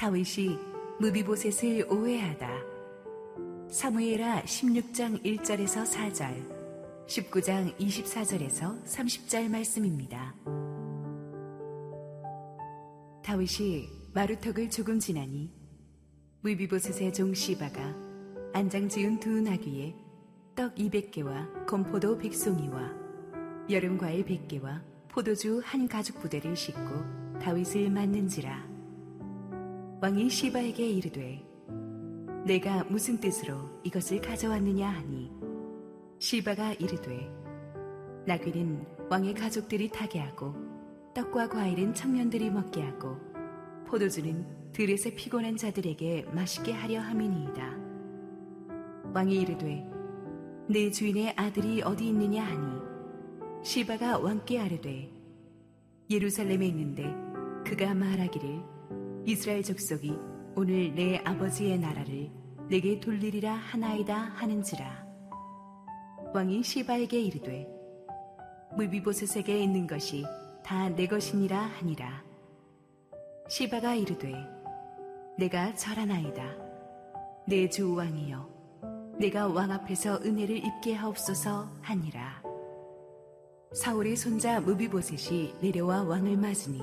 [0.00, 0.56] 다윗이
[0.98, 2.48] 무비보셋을 오해하다.
[3.68, 10.34] 사무엘하 16장 1절에서 4절, 19장 24절에서 30절 말씀입니다.
[13.22, 15.52] 다윗이 마루턱을 조금 지나니
[16.40, 17.94] 무비보셋의 종 시바가
[18.54, 19.94] 안장 지은 두 나귀에
[20.56, 24.80] 떡 200개와 건포도 100송이와 여름 과일 100개와
[25.10, 28.69] 포도주 한 가죽 부대를 싣고 다윗을 맞는지라
[30.02, 31.44] 왕이 시바에게 이르되
[32.46, 35.30] 내가 무슨 뜻으로 이것을 가져왔느냐 하니
[36.18, 37.30] 시바가 이르되
[38.26, 40.54] 나귀는 왕의 가족들이 타게 하고
[41.14, 43.18] 떡과 과일은 청년들이 먹게 하고
[43.86, 47.78] 포도주는 들에서 피곤한 자들에게 맛있게 하려 함이니이다.
[49.12, 49.84] 왕이 이르되
[50.66, 52.80] 내 주인의 아들이 어디 있느냐 하니
[53.62, 55.12] 시바가 왕께 아뢰되
[56.08, 57.04] 예루살렘에 있는데
[57.68, 58.79] 그가 말하기를
[59.26, 60.12] 이스라엘 족속이
[60.56, 62.30] 오늘 내 아버지의 나라를
[62.68, 65.06] 내게 돌리리라 하나이다 하는지라.
[66.34, 67.66] 왕이 시바에게 이르되
[68.76, 70.24] 무비보셋에게 있는 것이
[70.64, 72.22] 다 내 것이니라 하니라.
[73.48, 74.32] 시바가 이르되
[75.38, 76.42] 내가 절하나이다.
[77.46, 78.48] 내 주 왕이여
[79.18, 82.42] 내가 왕 앞에서 은혜를 입게 하옵소서 하니라.
[83.74, 86.80] 사울의 손자 무비보셋이 내려와 왕을 맞으니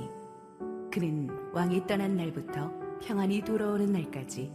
[1.00, 2.72] 그는 왕이 떠난 날부터
[3.04, 4.52] 평안히 돌아오는 날까지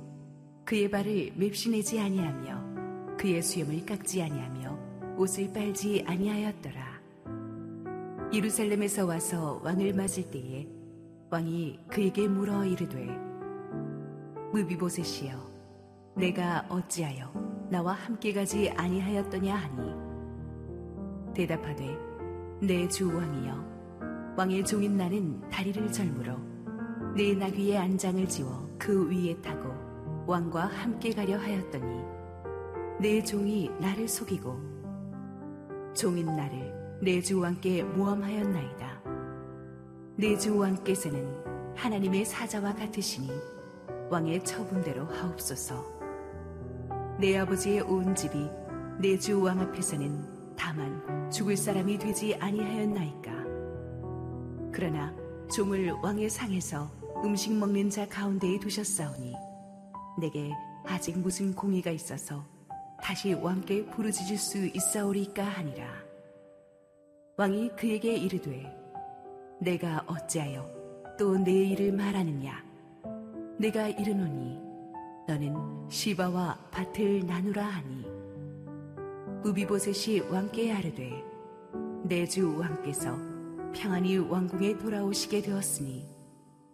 [0.64, 7.00] 그의 발을 맵시내지 아니하며 그의 수염을 깎지 아니하며 옷을 빨지 아니하였더라.
[8.32, 10.66] 예루살렘에서 와서 왕을 맞을 때에
[11.30, 13.06] 왕이 그에게 물어 이르되
[14.52, 15.38] 무비보셋이여
[16.16, 21.96] 내가 어찌하여 나와 함께 가지 아니하였더냐 하니 대답하되
[22.60, 23.71] 내 주 왕이여
[24.36, 26.36] 왕의 종인 나는 다리를 절므로
[27.14, 29.70] 내 나귀의 안장을 지워 그 위에 타고
[30.26, 32.02] 왕과 함께 가려 하였더니
[33.00, 34.58] 내 종이 나를 속이고
[35.94, 36.72] 종인 나를
[37.02, 39.02] 내 주 왕께 모함하였나이다.
[40.16, 43.28] 내 주 왕께서는 하나님의 사자와 같으시니
[44.08, 45.84] 왕의 처분대로 하옵소서.
[47.18, 48.48] 내 아버지의 온 집이
[49.00, 53.41] 내 주 왕 앞에서는 다만 죽을 사람이 되지 아니하였나이까.
[54.72, 55.14] 그러나
[55.54, 56.90] 종을 왕의 상에서
[57.24, 59.34] 음식 먹는 자 가운데에 두셨사오니
[60.18, 60.50] 내게
[60.86, 62.44] 아직 무슨 공의가 있어서
[63.00, 65.86] 다시 왕께 부르짖을 수 있사오리까 하니라.
[67.36, 68.66] 왕이 그에게 이르되
[69.60, 70.68] 내가 어찌하여
[71.18, 72.64] 또 내 일을 말하느냐
[73.58, 74.58] 내가 이르노니
[75.28, 78.06] 너는 시바와 밭을 나누라 하니
[79.42, 81.22] 무비보셋이 왕께 아르되
[82.04, 83.16] 내 주 왕께서
[83.74, 86.04] 평안히 왕궁에 돌아오시게 되었으니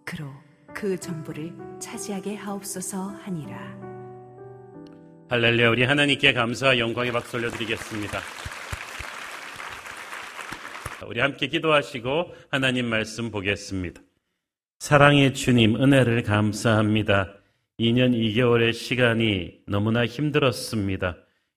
[0.05, 0.27] 그로
[0.75, 3.79] 그 정보를 차지하게 하옵소서 하니라.
[5.31, 8.19] 할렐루야 우리 하나님께 감사와 영광의 박수 올려드리겠습니다.
[11.07, 14.01] 우리 함께 기도하시고 하나님 말씀 보겠습니다.
[14.81, 17.35] 사랑의 주님 은혜를 감사합니다.
[17.79, 21.17] 2년 2개월의 시간이 너무나 힘들었습니다.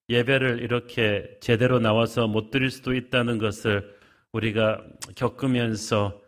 [0.09, 4.00] 예배를 이렇게 제대로 나와서 못 드릴 수도 있다는 것을
[4.33, 4.83] 우리가
[5.15, 6.21] 겪으면서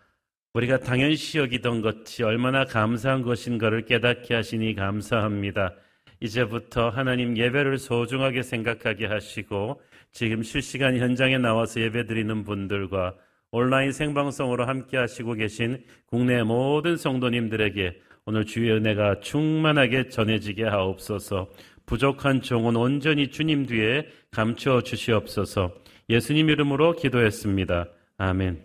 [0.53, 5.73] 우리가 당연시 여기던 것이 얼마나 감사한 것인가를 깨닫게 하시니 감사합니다.
[6.19, 9.81] 이제부터 하나님 예배를 소중하게 생각하게 하시고
[10.11, 13.15] 지금 실시간 현장에 나와서 예배 드리는 분들과
[13.51, 21.49] 온라인 생방송으로 함께 하시고 계신 국내 모든 성도님들에게 오늘 주의 은혜가 충만하게 전해지게 하옵소서
[21.85, 25.73] 부족한 종은 온전히 주님 뒤에 감추어 주시옵소서
[26.09, 27.87] 예수님 이름으로 기도했습니다.
[28.17, 28.61] 아멘.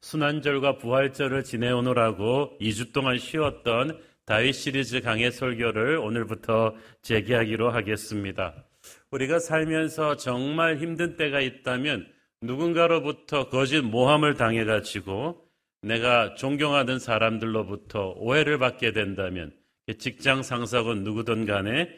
[0.00, 8.64] 순환절과 부활절을 지내오느라고 2주 동안 쉬었던 다윗 시리즈 강의 설교를 오늘부터 재개하기로 하겠습니다.
[9.10, 12.06] 우리가 살면서 정말 힘든 때가 있다면
[12.40, 15.44] 누군가로부터 거짓 모함을 당해가지고
[15.82, 19.52] 내가 존경하던 사람들로부터 오해를 받게 된다면
[19.98, 21.88] 직장 상사건 누구든 간에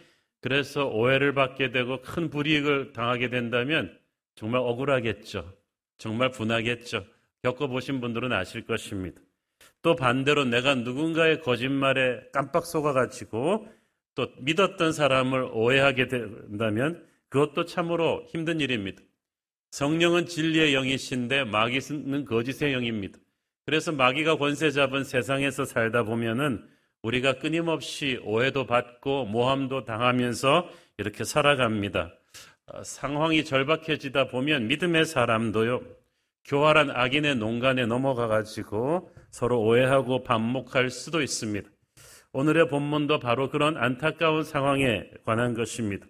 [0.41, 3.97] 그래서 오해를 받게 되고 큰 불이익을 당하게 된다면
[4.35, 5.53] 정말 억울하겠죠.
[5.99, 7.05] 정말 분하겠죠.
[7.43, 9.21] 겪어보신 분들은 아실 것입니다.
[9.83, 13.69] 또 반대로 내가 누군가의 거짓말에 깜빡 속아가지고
[14.15, 19.03] 또 믿었던 사람을 오해하게 된다면 그것도 참으로 힘든 일입니다.
[19.71, 23.19] 성령은 진리의 영이신데 마귀는 거짓의 영입니다.
[23.65, 26.67] 그래서 마귀가 권세 잡은 세상에서 살다 보면은
[27.03, 30.69] 우리가 끊임없이 오해도 받고 모함도 당하면서
[30.99, 32.13] 이렇게 살아갑니다.
[32.67, 35.81] 어, 상황이 절박해지다 보면 믿음의 사람도요,
[36.45, 41.69] 교활한 악인의 농간에 넘어가 가지고 서로 오해하고 반목할 수도 있습니다.
[42.33, 46.07] 오늘의 본문도 바로 그런 안타까운 상황에 관한 것입니다.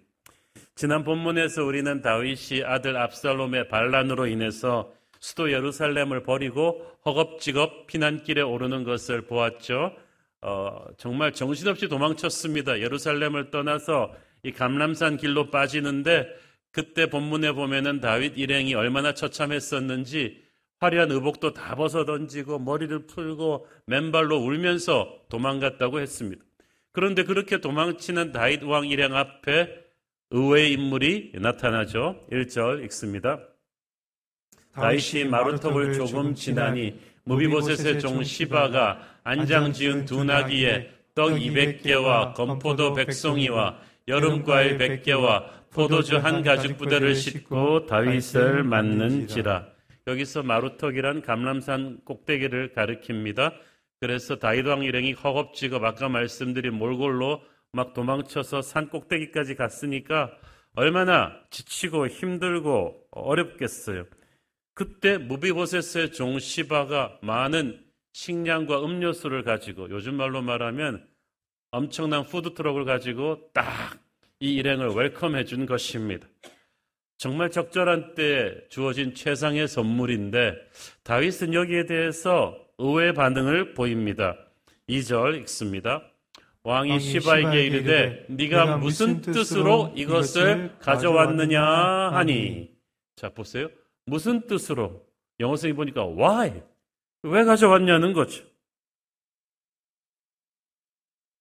[0.75, 9.21] 지난 본문에서 우리는 다윗이 아들 압살롬의 반란으로 인해서 수도 예루살렘을 버리고 허겁지겁 피난길에 오르는 것을
[9.21, 9.95] 보았죠.
[10.43, 12.79] 어, 정말 정신없이 도망쳤습니다.
[12.79, 14.13] 예루살렘을 떠나서
[14.43, 16.27] 이 감람산 길로 빠지는데
[16.71, 20.43] 그때 본문에 보면은 다윗 일행이 얼마나 처참했었는지
[20.79, 26.43] 화려한 의복도 다 벗어 던지고 머리를 풀고 맨발로 울면서 도망갔다고 했습니다.
[26.91, 29.69] 그런데 그렇게 도망치는 다윗 왕 일행 앞에
[30.31, 32.25] 의외의 인물이 나타나죠.
[32.31, 33.39] 1절 읽습니다.
[34.73, 43.79] 다윗이 마루턱을 조금 지나니 무비보셋의 종 시바가 안장 지은 두 나귀에 떡 200개와 건포도 백송이와
[44.07, 49.67] 여름과일 100개와 포도주 한 가죽 부대를 싣고 다윗을 맞는지라.
[50.07, 53.53] 여기서 마루턱이란 감람산 꼭대기를 가리킵니다.
[54.01, 57.41] 그래서 다윗 왕 일행이 허겁지겁 아까 말씀드린 몰골로
[57.71, 60.31] 막 도망쳐서 산 꼭대기까지 갔으니까
[60.75, 64.05] 얼마나 지치고 힘들고 어렵겠어요.
[64.73, 67.82] 그때 무비보셋의 종 시바가 많은
[68.13, 71.05] 식량과 음료수를 가지고 요즘 말로 말하면
[71.71, 74.03] 엄청난 푸드트럭을 가지고 딱
[74.43, 76.27] 이 일행을 웰컴해 준 것입니다.
[77.17, 80.55] 정말 적절한 때에 주어진 최상의 선물인데
[81.03, 84.35] 다윗은 여기에 대해서 의외의 반응을 보입니다.
[84.89, 86.03] 2절 읽습니다.
[86.63, 92.69] 왕이 시바에게 이르되 네가 무슨 뜻으로 이것을 가져왔느냐 하니
[93.15, 93.69] 자 보세요.
[94.05, 95.05] 무슨 뜻으로
[95.39, 96.61] 영어 성경에 보니까 why
[97.23, 98.43] 왜 가져왔냐는 거죠.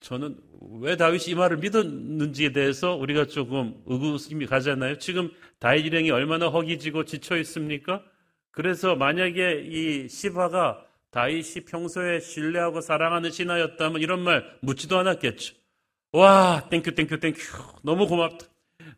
[0.01, 0.37] 저는
[0.81, 4.99] 왜 다윗이 이 말을 믿었는지에 대해서 우리가 조금 의구심이 가잖아요.
[4.99, 8.03] 지금 다윗 일행이 얼마나 허기지고 지쳐 있습니까?
[8.51, 15.55] 그래서 만약에 이 시바가 다윗이 평소에 신뢰하고 사랑하는 신하였다면 이런 말 묻지도 않았겠죠.
[16.13, 17.41] 와, thank you, thank you, thank you.
[17.83, 18.47] 너무 고맙다.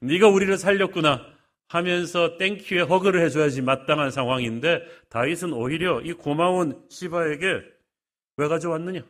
[0.01, 1.34] 네가 우리를 살렸구나.
[1.69, 7.63] 하면서 땡큐에 허그를 해줘야지 마땅한 상황인데 다윗은 오히려 이 고마운 시바에게
[8.37, 9.03] 왜 가져왔느냐?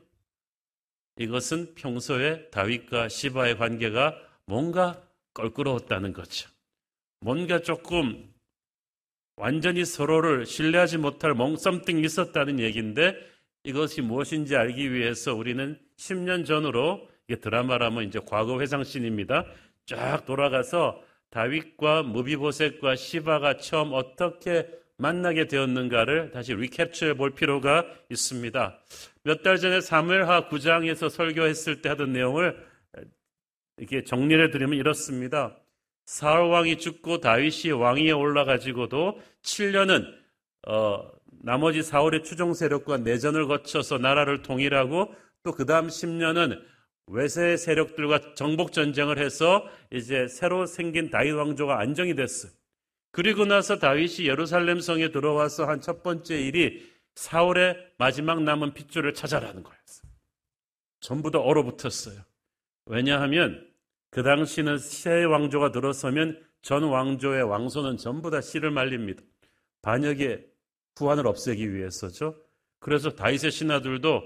[1.18, 4.16] 이것은 평소에 다윗과 시바의 관계가
[4.46, 5.02] 뭔가
[5.34, 6.48] 껄끄러웠다는 거죠.
[7.20, 8.32] 뭔가 조금
[9.36, 13.16] 완전히 서로를 신뢰하지 못할 멍썸띵이 있었다는 얘기인데
[13.64, 19.46] 이것이 무엇인지 알기 위해서 우리는 10년 전으로 이게 드라마라면 이제 과거 회상씬입니다.
[19.86, 21.02] 쫙 돌아가서
[21.34, 28.78] 다윗과 무비보셋과 시바가 처음 어떻게 만나게 되었는가를 다시 리캡처해 볼 필요가 있습니다.
[29.24, 32.56] 몇 달 전에 사무엘하 9장에서 설교했을 때 하던 내용을
[33.78, 35.56] 이렇게 정리를 드리면 이렇습니다.
[36.06, 40.06] 사울 왕이 죽고 다윗이 왕위에 올라가지고도 7년은
[40.68, 41.10] 어,
[41.42, 46.62] 나머지 사울의 추종 세력과 내전을 거쳐서 나라를 통일하고 또 그 다음 10년은
[47.06, 52.52] 외세 세력들과 정복 전쟁을 해서 이제 새로 생긴 다윗 왕조가 안정이 됐어요.
[53.10, 59.62] 그리고 나서 다윗이 예루살렘 성에 들어와서 한 첫 번째 일이 사울의 마지막 남은 핏줄을 찾아라는
[59.62, 60.10] 거였어요.
[61.00, 62.20] 전부 다 얼어붙었어요.
[62.86, 63.70] 왜냐하면
[64.10, 69.22] 그 당시는 새 왕조가 들어서면 전 왕조의 왕손은 전부 다 씨를 말립니다.
[69.82, 70.46] 반역의
[70.94, 72.36] 부안을 없애기 위해서죠.
[72.80, 74.22] 그래서 다윗의 신하들도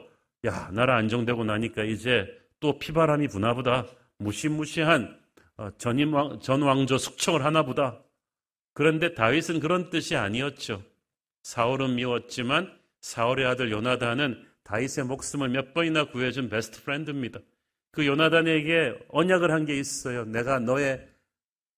[0.46, 2.26] 야 나라 안정되고 나니까 이제
[2.60, 3.86] 또 피바람이 부나보다
[4.18, 5.18] 무시무시한
[5.56, 8.00] 어, 전임 왕, 전 왕조 숙청을 하나보다.
[8.74, 10.82] 그런데 다윗은 그런 뜻이 아니었죠.
[11.42, 17.40] 사울은 미웠지만 사울의 아들 요나단은 다윗의 목숨을 몇 번이나 구해준 베스트 프렌드입니다.
[17.90, 20.24] 그 요나단에게 언약을 한 게 있어요.
[20.26, 21.08] 내가 너의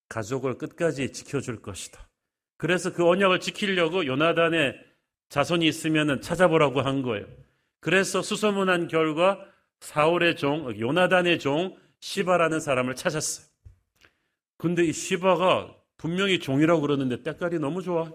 [0.09, 2.09] 가족을 끝까지 지켜줄 것이다.
[2.57, 4.75] 그래서 그 언약을 지키려고 요나단의
[5.31, 7.27] 자손이 있으면 찾아보라고 한 거예요.
[7.81, 9.39] 그래서 수소문한 결과
[9.81, 13.47] 사울의 종, 요나단의 종 시바라는 사람을 찾았어요.
[14.57, 18.11] 근데 이 시바가 분명히 종이라고 그러는데 때깔이 너무 좋아.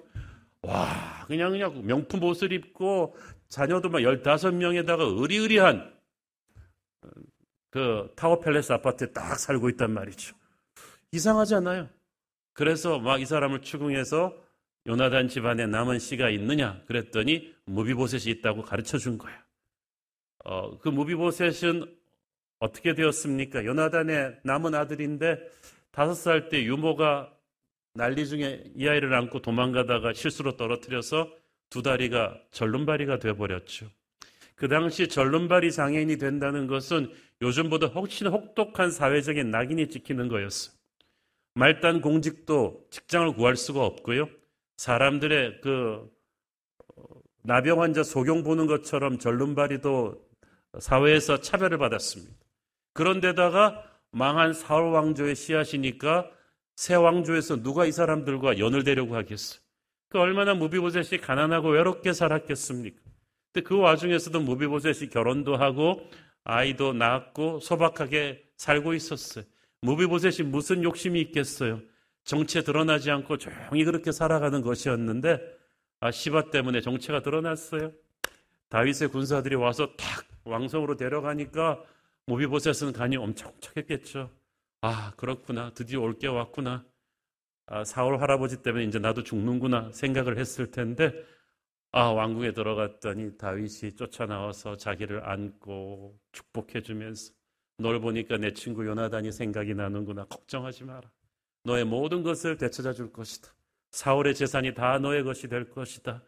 [0.61, 3.15] 와, 그냥 그냥 명품 옷을 입고
[3.49, 5.93] 자녀도 막 15명에다가 의리의리한
[7.69, 10.35] 그 타워 팰레스 아파트에 딱 살고 있단 말이죠.
[11.11, 11.89] 이상하지 않아요?
[12.53, 14.33] 그래서 막 이 사람을 추궁해서
[14.87, 19.43] 요나단 집안에 남은 씨가 있느냐 그랬더니 무비보셋이 있다고 가르쳐 준 거야.
[20.45, 21.85] 어, 그 무비보셋은
[22.59, 23.65] 어떻게 되었습니까?
[23.65, 25.39] 요나단의 남은 아들인데
[25.91, 27.31] 다섯 살 때 유모가
[27.93, 31.31] 난리 중에 이 아이를 안고 도망가다가 실수로 떨어뜨려서
[31.69, 33.89] 두 다리가 절름발이가 되어버렸죠.
[34.55, 37.11] 그 당시 절름발이 장애인이 된다는 것은
[37.41, 40.71] 요즘보다 훨씬 혹독한 사회적인 낙인이 찍히는 거였어.
[41.55, 44.29] 말단 공직도 직장을 구할 수가 없고요.
[44.77, 46.09] 사람들의 그
[46.97, 47.03] 어,
[47.43, 50.24] 나병 환자 소경 보는 것처럼 절름발이도
[50.79, 52.33] 사회에서 차별을 받았습니다.
[52.93, 56.29] 그런데다가 망한 사울 왕조의 씨앗이니까
[56.75, 59.59] 새 왕조에서 누가 이 사람들과 연을 되려고 하겠어?
[60.09, 63.01] 그 얼마나 무비보셋이 가난하고 외롭게 살았겠습니까?
[63.51, 66.01] 근데 그 와중에서도 무비보셋이 결혼도 하고
[66.43, 69.45] 아이도 낳았고 소박하게 살고 있었어요.
[69.81, 71.81] 무비보셋이 무슨 욕심이 있겠어요?
[72.23, 75.39] 정체 드러나지 않고 조용히 그렇게 살아가는 것이었는데
[75.99, 77.91] 아, 시바 때문에 정체가 드러났어요.
[78.69, 81.83] 다윗의 군사들이 와서 탁 왕성으로 데려가니까
[82.27, 84.31] 무비보셋은 간이 엄청 착했겠죠.
[84.81, 86.85] 아 그렇구나 드디어 올 게 왔구나.
[87.67, 91.11] 아, 사울 할아버지 때문에 이제 나도 죽는구나 생각을 했을 텐데
[91.91, 97.33] 아 왕궁에 들어갔더니 다윗이 쫓아 나와서 자기를 안고 축복해 주면서
[97.77, 101.09] 널 보니까 내 친구 요나단이 생각이 나는구나 걱정하지 마라.
[101.63, 103.53] 너의 모든 것을 되찾아 줄 것이다.
[103.91, 106.21] 사울의 재산이 다 너의 것이 될 것이다.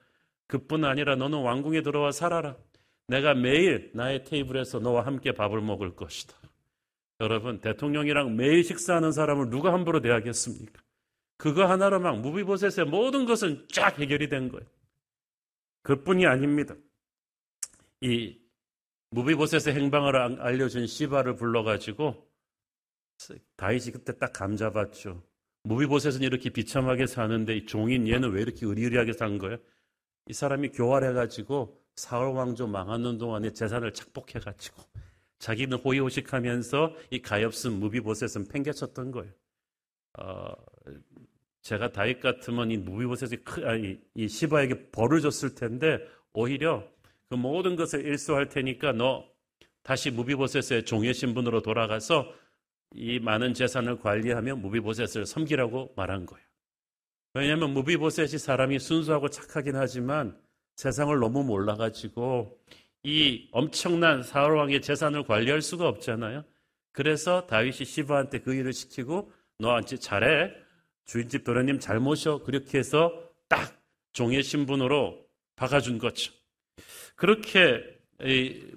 [0.48, 2.58] 그뿐 아니라 너는 왕궁에 들어와 살아라.
[3.08, 6.36] 내가 매일 나의 테이블에서 너와 함께 밥을 먹을 것이다.
[7.20, 10.82] 여러분, 대통령이랑 매일 식사하는 사람을 누가 함부로 대하겠습니까?
[11.38, 14.68] 그거 하나로 막 무비보셋의 모든 것은 쫙 해결이 된 거예요.
[15.84, 16.76] 그뿐이 아닙니다.
[18.02, 18.40] 이
[19.12, 22.28] 무비보셋의 행방을 알려준 시바를 불러가지고
[23.56, 25.24] 다윗이 그때 딱 감잡았죠.
[25.64, 29.58] 무비보셋은 이렇게 비참하게 사는데 종인 얘는 왜 이렇게 의리의리하게 산 거예요?
[30.28, 34.84] 이 사람이 교활해가지고 사울 왕조 망하는 동안에 재산을 착복해 가지고
[35.39, 39.34] 자기는 호의호식하면서 이 가엾은 무비보셋은 팽개쳤던 거예요.
[40.20, 40.54] 어,
[41.63, 46.00] 제가 다윗 같으면 이 무비보셋이 아니, 이 시바에게 벌을 줬을 텐데
[46.34, 46.88] 오히려
[47.30, 49.25] 그 모든 것을 일소할 테니까 너
[49.82, 52.32] 다시 무비보셋의 종의 신분으로 돌아가서
[52.94, 56.46] 이 많은 재산을 관리하며 무비보셋을 섬기라고 말한 거예요.
[57.34, 60.39] 왜냐하면 무비보셋이 사람이 순수하고 착하긴 하지만
[60.77, 62.57] 세상을 너무 몰라가지고
[63.03, 66.43] 이 엄청난 사울 왕의 재산을 관리할 수가 없잖아요.
[66.91, 70.51] 그래서 다윗이 시바한테 그 일을 시키고 너한테 잘해
[71.05, 73.12] 주인집 도련님 잘 모셔 그렇게 해서
[73.48, 73.81] 딱
[74.13, 76.31] 종의 신분으로 박아준 거죠.
[77.15, 77.84] 그렇게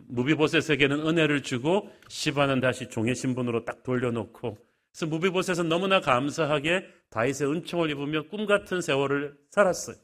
[0.09, 4.57] 무비보셋에게는 은혜를 주고 시바는 다시 종의 신분으로 딱 돌려놓고
[4.93, 9.97] 그래서 무비보셋은 너무나 감사하게 다윗의 은총을 입으며 꿈 같은 세월을 살았어요.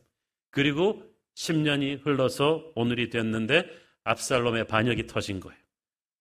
[0.50, 1.02] 그리고
[1.37, 3.69] 10년이 흘러서 오늘이 됐는데
[4.05, 5.59] 압살롬의 반역이 터진 거예요.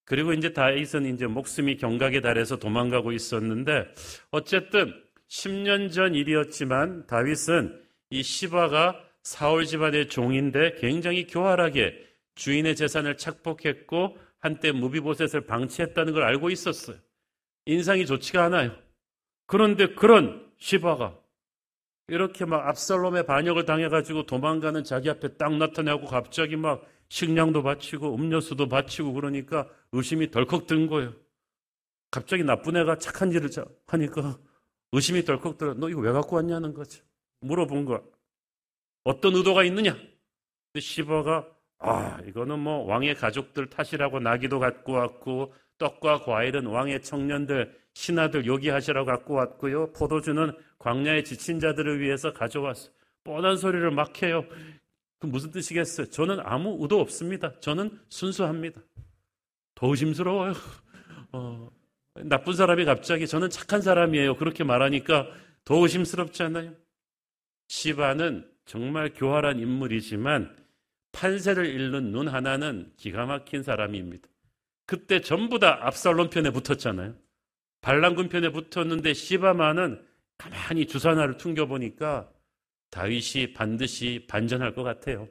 [0.04, 3.88] 그리고 이제 다윗은 이제 목숨이 경각에 달해서 도망가고 있었는데
[4.30, 4.94] 어쨌든
[5.28, 7.82] 10년 전 일이었지만 다윗은
[8.12, 12.06] 이 시바가 사울 집안의 종인데 굉장히 교활하게
[12.36, 16.98] 주인의 재산을 착복했고 한때 무비보셋을 방치했다는 걸 알고 있었어요.
[17.66, 18.76] 인상이 좋지가 않아요.
[19.48, 21.18] 그런데 그런 시바가
[22.08, 28.68] 이렇게 막 압살롬의 반역을 당해가지고 도망가는 자기 앞에 딱 나타나고 갑자기 막 식량도 바치고 음료수도
[28.68, 31.14] 바치고 그러니까 의심이 덜컥 든 거예요.
[32.12, 33.50] 갑자기 나쁜 애가 착한 일을
[33.88, 34.38] 하니까
[34.92, 35.74] 의심이 덜컥 들어.
[35.74, 37.04] 너 이거 왜 갖고 왔냐는 거죠.
[37.42, 38.04] 물어본 거.
[39.04, 39.98] 어떤 의도가 있느냐?
[40.80, 41.48] 시바가
[41.80, 49.06] 아, 이거는 뭐 왕의 가족들 탓이라고 나기도 갖고 왔고 떡과 과일은 왕의 청년들, 신하들 요기하시라고
[49.06, 49.92] 갖고 왔고요.
[49.94, 52.92] 포도주는 광야의 지친 자들을 위해서 가져왔어.
[53.24, 54.46] 뻔한 소리를 막 해요.
[55.20, 56.08] 그 무슨 뜻이겠어요?
[56.10, 57.60] 저는 아무 의도 없습니다.
[57.60, 58.82] 저는 순수합니다.
[59.74, 60.54] 더 의심스러워요.
[61.32, 61.70] 어,
[62.16, 64.36] 나쁜 사람이 갑자기 저는 착한 사람이에요.
[64.36, 65.28] 그렇게 말하니까
[65.66, 66.74] 더 의심스럽지 않나요?
[67.68, 70.56] 시바는 정말 교활한 인물이지만
[71.12, 74.28] 판세를 읽는 눈 하나는 기가 막힌 사람입니다.
[74.86, 77.16] 그때 전부 다 압살롬 편에 붙었잖아요.
[77.82, 80.04] 반란군 편에 붙었는데 시바마는
[80.38, 82.30] 가만히 주사나를 퉁겨보니까
[82.92, 85.28] 다윗이 반드시 반전할 것 같아요.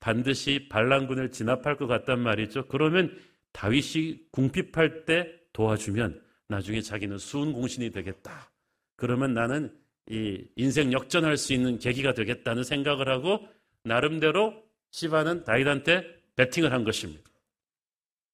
[0.00, 2.66] 반드시 반란군을 진압할 것 같단 말이죠.
[2.68, 3.18] 그러면
[3.52, 8.50] 다윗이 궁핍할 때 도와주면 나중에 자기는 수은 공신이 되겠다.
[8.96, 9.74] 그러면 나는
[10.10, 13.46] 이 인생 역전할 수 있는 계기가 되겠다는 생각을 하고
[13.82, 14.54] 나름대로
[14.90, 16.04] 시바는 다윗한테
[16.36, 17.27] 배팅을 한 것입니다.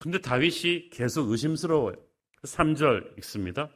[0.04, 1.96] 근데 다윗이 계속 의심스러워요.
[2.42, 3.70] 3절 읽습니다.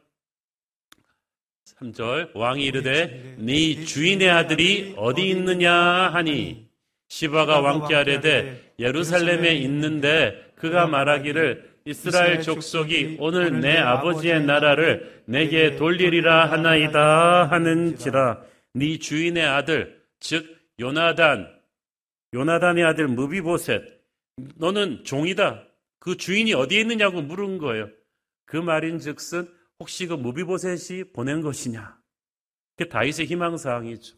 [1.65, 6.69] 3절 왕이 이르되 네 주인의 아들이 어디 있느냐 하니
[7.07, 16.51] 시바가 왕께 아뢰되 예루살렘에 있는데 그가 말하기를 이스라엘 족속이 오늘 내 아버지의 나라를 내게 돌리리라
[16.51, 18.43] 하나이다 하는지라
[18.75, 20.45] 네 주인의 아들 즉
[20.79, 21.59] 요나단
[22.35, 23.81] 요나단의 아들 무비보셋,
[24.57, 25.65] 너는 종이다.
[25.99, 27.89] 그 주인이 어디에 있느냐고 물은 거예요.
[28.45, 29.47] 그 말인 즉슨
[29.79, 31.97] 혹시 그 무비보셋이 보낸 것이냐?
[32.75, 34.17] 그게 다윗의 희망사항이죠.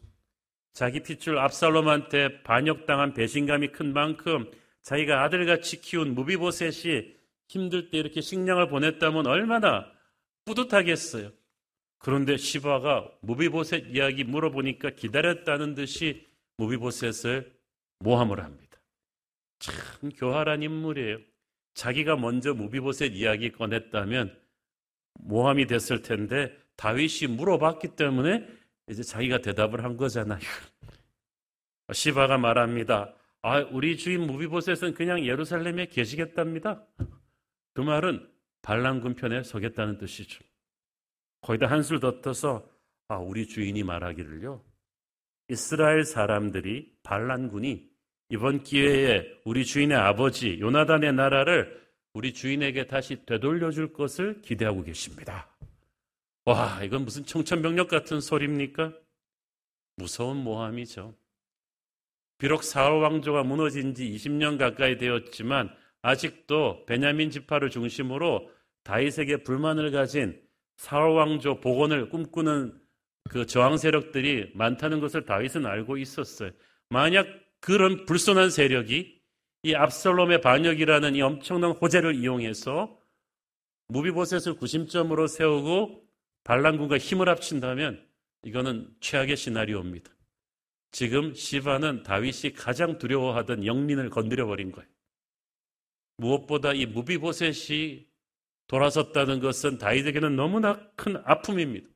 [0.72, 4.50] 자기 핏줄 압살롬한테 반역당한 배신감이 큰 만큼
[4.82, 7.14] 자기가 아들같이 키운 무비보셋이
[7.48, 9.86] 힘들 때 이렇게 식량을 보냈다면 얼마나
[10.44, 11.30] 뿌듯하겠어요.
[11.98, 17.52] 그런데 시바가 무비보셋 이야기 물어보니까 기다렸다는 듯이 무비보셋을
[18.00, 18.80] 모함을 합니다.
[19.58, 19.74] 참
[20.16, 21.18] 교활한 인물이에요.
[21.74, 24.36] 자기가 먼저 무비보셋 이야기 꺼냈다면
[25.14, 28.46] 모함이 됐을 텐데 다윗이 물어봤기 때문에
[28.88, 30.40] 이제 자기가 대답을 한 거잖아요.
[31.92, 33.14] 시바가 말합니다.
[33.42, 36.84] 아, 우리 주인 무비보셋은 그냥 예루살렘에 계시겠답니다.
[37.74, 38.28] 그 말은
[38.62, 40.44] 반란군 편에 서겠다는 뜻이죠.
[41.40, 42.68] 거기다 한술 더 떠서
[43.08, 44.64] 아, 우리 주인이 말하기를요.
[45.48, 47.91] 이스라엘 사람들이 반란군이
[48.32, 51.78] 이번 기회에 우리 주인의 아버지 요나단의 나라를
[52.14, 55.54] 우리 주인에게 다시 되돌려 줄 것을 기대하고 계십니다.
[56.46, 58.94] 와, 이건 무슨 청천벽력 같은 소리입니까?
[59.96, 61.14] 무서운 모함이죠.
[62.38, 65.68] 비록 사울 왕조가 무너진 지 20년 가까이 되었지만
[66.00, 68.50] 아직도 베냐민 지파를 중심으로
[68.84, 70.40] 다윗에게 불만을 가진
[70.78, 72.80] 사울 왕조 복원을 꿈꾸는
[73.28, 76.50] 그 저항 세력들이 많다는 것을 다윗은 알고 있었어요.
[76.88, 77.26] 만약
[77.62, 79.22] 그런 불손한 세력이
[79.62, 82.98] 이 압살롬의 반역이라는 이 엄청난 호재를 이용해서
[83.86, 86.04] 무비보셋을 구심점으로 세우고
[86.42, 88.04] 반란군과 힘을 합친다면
[88.42, 90.10] 이거는 최악의 시나리오입니다.
[90.90, 94.88] 지금 시바는 다윗이 가장 두려워하던 영린을 건드려 버린 거예요.
[96.16, 98.08] 무엇보다 이 무비보셋이
[98.66, 101.88] 돌아섰다는 것은 다윗에게는 너무나 큰 아픔입니다.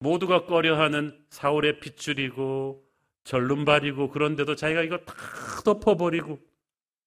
[0.00, 2.84] 모두가 꺼려하는 사울의 핏줄이고
[3.24, 5.14] 절름발이고 그런데도 자기가 이거 다
[5.64, 6.38] 덮어버리고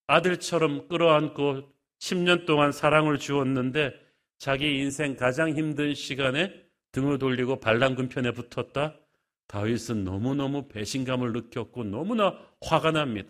[0.07, 3.93] 아들처럼 끌어안고 10년 동안 사랑을 주었는데
[4.37, 6.53] 자기 인생 가장 힘든 시간에
[6.91, 8.95] 등을 돌리고 반란군 편에 붙었다.
[9.47, 13.29] 다윗은 너무너무 배신감을 느꼈고 너무나 화가 납니다.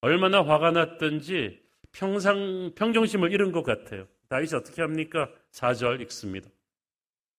[0.00, 1.62] 얼마나 화가 났던지
[1.92, 4.06] 평상 평정심을 잃은 것 같아요.
[4.28, 5.30] 다윗이 어떻게 합니까?
[5.52, 6.48] 4절 읽습니다.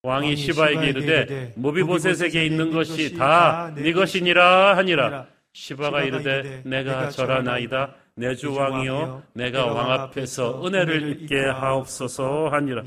[0.06, 5.28] 왕이 시바에게 이르되 모비보셋에게 있는 것이 다 네 것이니라 하니라.
[5.54, 7.96] 시바가 이르되 내가 절하나이다.
[8.18, 12.84] 내 주 왕이여 내가 왕 앞에서 은혜를 입게 하옵소서 하니라.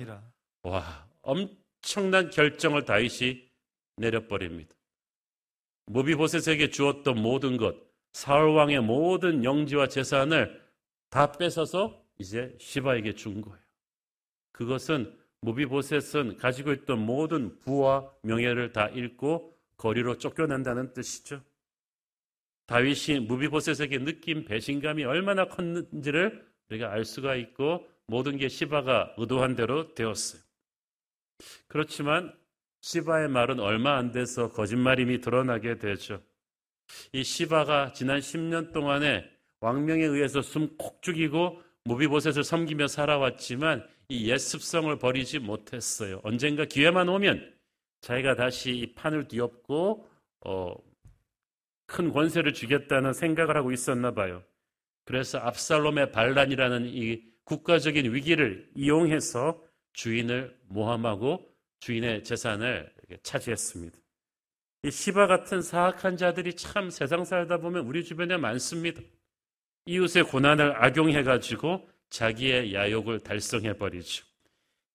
[0.62, 3.42] 와 엄청난 결정을 다윗이
[3.96, 4.74] 내려버립니다.
[5.86, 7.74] 모비보셋에게 주었던 모든 것,
[8.12, 10.62] 사울 왕의 모든 영지와 재산을
[11.10, 13.58] 다 뺏어서 이제 시바에게 준 거예요.
[14.52, 21.42] 그것은 무비보셋은 가지고 있던 모든 부와 명예를 다 잃고 거리로 쫓겨난다는 뜻이죠.
[22.66, 29.94] 다윗이 무비보셋에게 느낀 배신감이 얼마나 컸는지를 우리가 알 수가 있고 모든 게 시바가 의도한 대로
[29.94, 30.42] 되었어요.
[31.68, 32.34] 그렇지만
[32.80, 36.20] 시바의 말은 얼마 안 돼서 거짓말임이 드러나게 되죠.
[37.12, 44.98] 이 시바가 지난 10년 동안에 왕명에 의해서 숨 콕 죽이고 무비보셋을 섬기며 살아왔지만 이옛 습성을
[44.98, 46.20] 버리지 못했어요.
[46.24, 47.54] 언젠가 기회만 오면
[48.00, 50.08] 자기가 다시 이 판을 뒤엎고
[50.46, 50.74] 어,
[51.86, 54.42] 큰 권세를 주겠다는 생각을 하고 있었나 봐요.
[55.04, 61.46] 그래서 압살롬의 반란이라는 이 국가적인 위기를 이용해서 주인을 모함하고
[61.80, 62.92] 주인의 재산을
[63.22, 63.98] 차지했습니다.
[64.84, 69.02] 이 시바 같은 사악한 자들이 참 세상 살다 보면 우리 주변에 많습니다.
[69.86, 74.24] 이웃의 고난을 악용해가지고 자기의 야욕을 달성해 버리죠.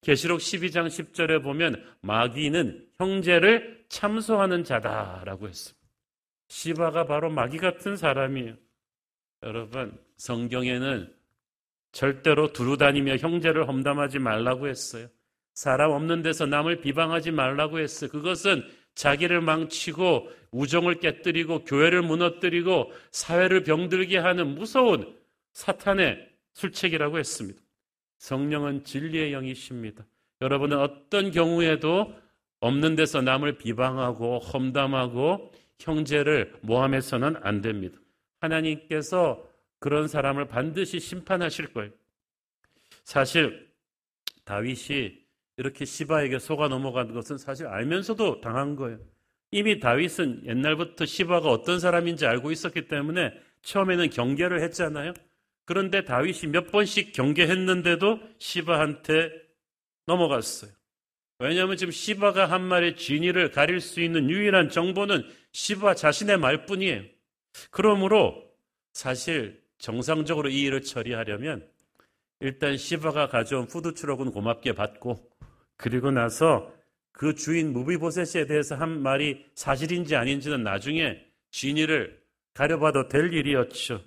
[0.01, 5.87] 계시록 12장 10절에 보면 마귀는 형제를 참소하는 자다라고 했습니다.
[6.49, 8.55] 시바가 바로 마귀 같은 사람이에요.
[9.43, 11.13] 여러분, 성경에는
[11.91, 15.07] 절대로 두루다니며 형제를 험담하지 말라고 했어요.
[15.53, 18.09] 사람 없는 데서 남을 비방하지 말라고 했어요.
[18.09, 18.63] 그것은
[18.95, 25.15] 자기를 망치고 우정을 깨뜨리고 교회를 무너뜨리고 사회를 병들게 하는 무서운
[25.53, 27.61] 사탄의 술책이라고 했습니다.
[28.17, 30.05] 성령은 진리의 영이십니다.
[30.41, 32.13] 여러분은 어떤 경우에도
[32.59, 37.99] 없는 데서 남을 비방하고 험담하고 형제를 모함해서는 안 됩니다.
[38.39, 39.45] 하나님께서
[39.79, 41.91] 그런 사람을 반드시 심판하실 거예요.
[43.03, 43.69] 사실
[44.45, 45.17] 다윗이
[45.57, 48.99] 이렇게 시바에게 속아 넘어간 것은 사실 알면서도 당한 거예요.
[49.51, 55.13] 이미 다윗은 옛날부터 시바가 어떤 사람인지 알고 있었기 때문에 처음에는 경계를 했잖아요.
[55.65, 59.31] 그런데 다윗이 몇 번씩 경계했는데도 시바한테
[60.05, 60.71] 넘어갔어요.
[61.39, 67.03] 왜냐하면 지금 시바가 한 말의 진위를 가릴 수 있는 유일한 정보는 시바 자신의 말뿐이에요.
[67.71, 68.43] 그러므로
[68.93, 71.67] 사실 정상적으로 이 일을 처리하려면
[72.39, 75.29] 일단 시바가 가져온 푸드트럭은 고맙게 받고
[75.77, 76.73] 그리고 나서
[77.11, 82.21] 그 주인 무비보셋에 대해서 한 말이 사실인지 아닌지는 나중에 진위를
[82.53, 84.03] 가려봐도 될 일이었죠.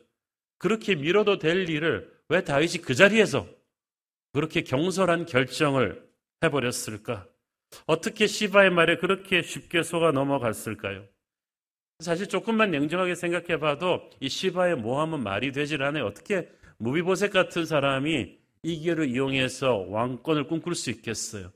[0.59, 3.47] 그렇게 미뤄도 될 일을 왜 다윗이 그 자리에서
[4.33, 6.07] 그렇게 경솔한 결정을
[6.43, 7.27] 해버렸을까?
[7.87, 11.05] 어떻게 시바의 말에 그렇게 쉽게 속아 넘어갔을까요?
[12.01, 16.07] 사실 조금만 냉정하게 생각해 봐도 이 시바의 모함은 말이 되질 않아요.
[16.07, 21.53] 어떻게 무비보셋 같은 사람이 이 기회를 이용해서 왕권을 꿈꿀 수 있겠어요?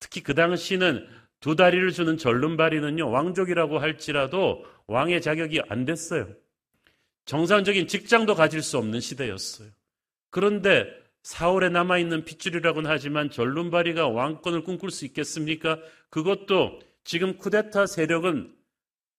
[0.00, 1.06] 특히 그 당시는
[1.40, 6.28] 두 다리를 주는 절름발이는요, 왕족이라고 할지라도 왕의 자격이 안 됐어요.
[7.24, 9.68] 정상적인 직장도 가질 수 없는 시대였어요.
[10.30, 10.86] 그런데
[11.22, 15.78] 사월에 남아있는 핏줄이라고는 하지만 절름발이가 왕권을 꿈꿀 수 있겠습니까?
[16.10, 18.52] 그것도 지금 쿠데타 세력은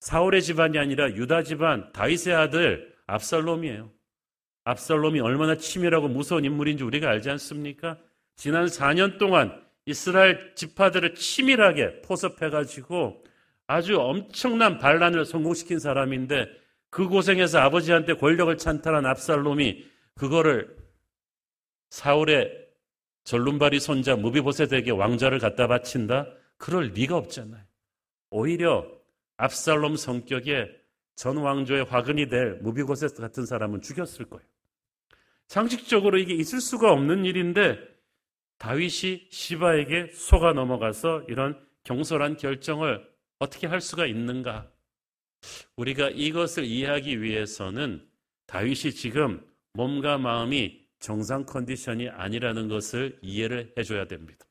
[0.01, 3.89] 사울의 집안이 아니라 유다 집안 다윗의 아들 압살롬이에요.
[4.65, 7.97] 압살롬이 얼마나 치밀하고 무서운 인물인지 우리가 알지 않습니까?
[8.35, 13.23] 지난 4년 동안 이스라엘 지파들을 치밀하게 포섭해가지고
[13.67, 16.47] 아주 엄청난 반란을 성공시킨 사람인데
[16.93, 20.77] 그 고생에서 아버지한테 권력을 찬탈한 압살롬이 그거를
[21.89, 22.67] 사울의
[23.23, 26.27] 전룸발이 손자 무비보셋에게 왕자를 갖다 바친다?
[26.57, 27.63] 그럴 리가 없잖아요.
[28.29, 28.87] 오히려
[29.37, 30.69] 압살롬 성격에
[31.15, 34.45] 전 왕조의 화근이 될 무비보셋 같은 사람은 죽였을 거예요.
[35.47, 37.79] 상식적으로 이게 있을 수가 없는 일인데
[38.59, 43.03] 다윗이 시바에게 속아 넘어가서 이런 경솔한 결정을
[43.39, 44.72] 어떻게 할 수가 있는가?
[45.75, 48.07] 우리가 이것을 이해하기 위해서는
[48.47, 54.45] 다윗이 지금 몸과 마음이 정상 컨디션이 아니라는 것을 이해를 해줘야 됩니다.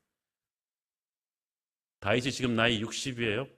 [1.99, 3.49] 다윗이 지금 나이 60이에요.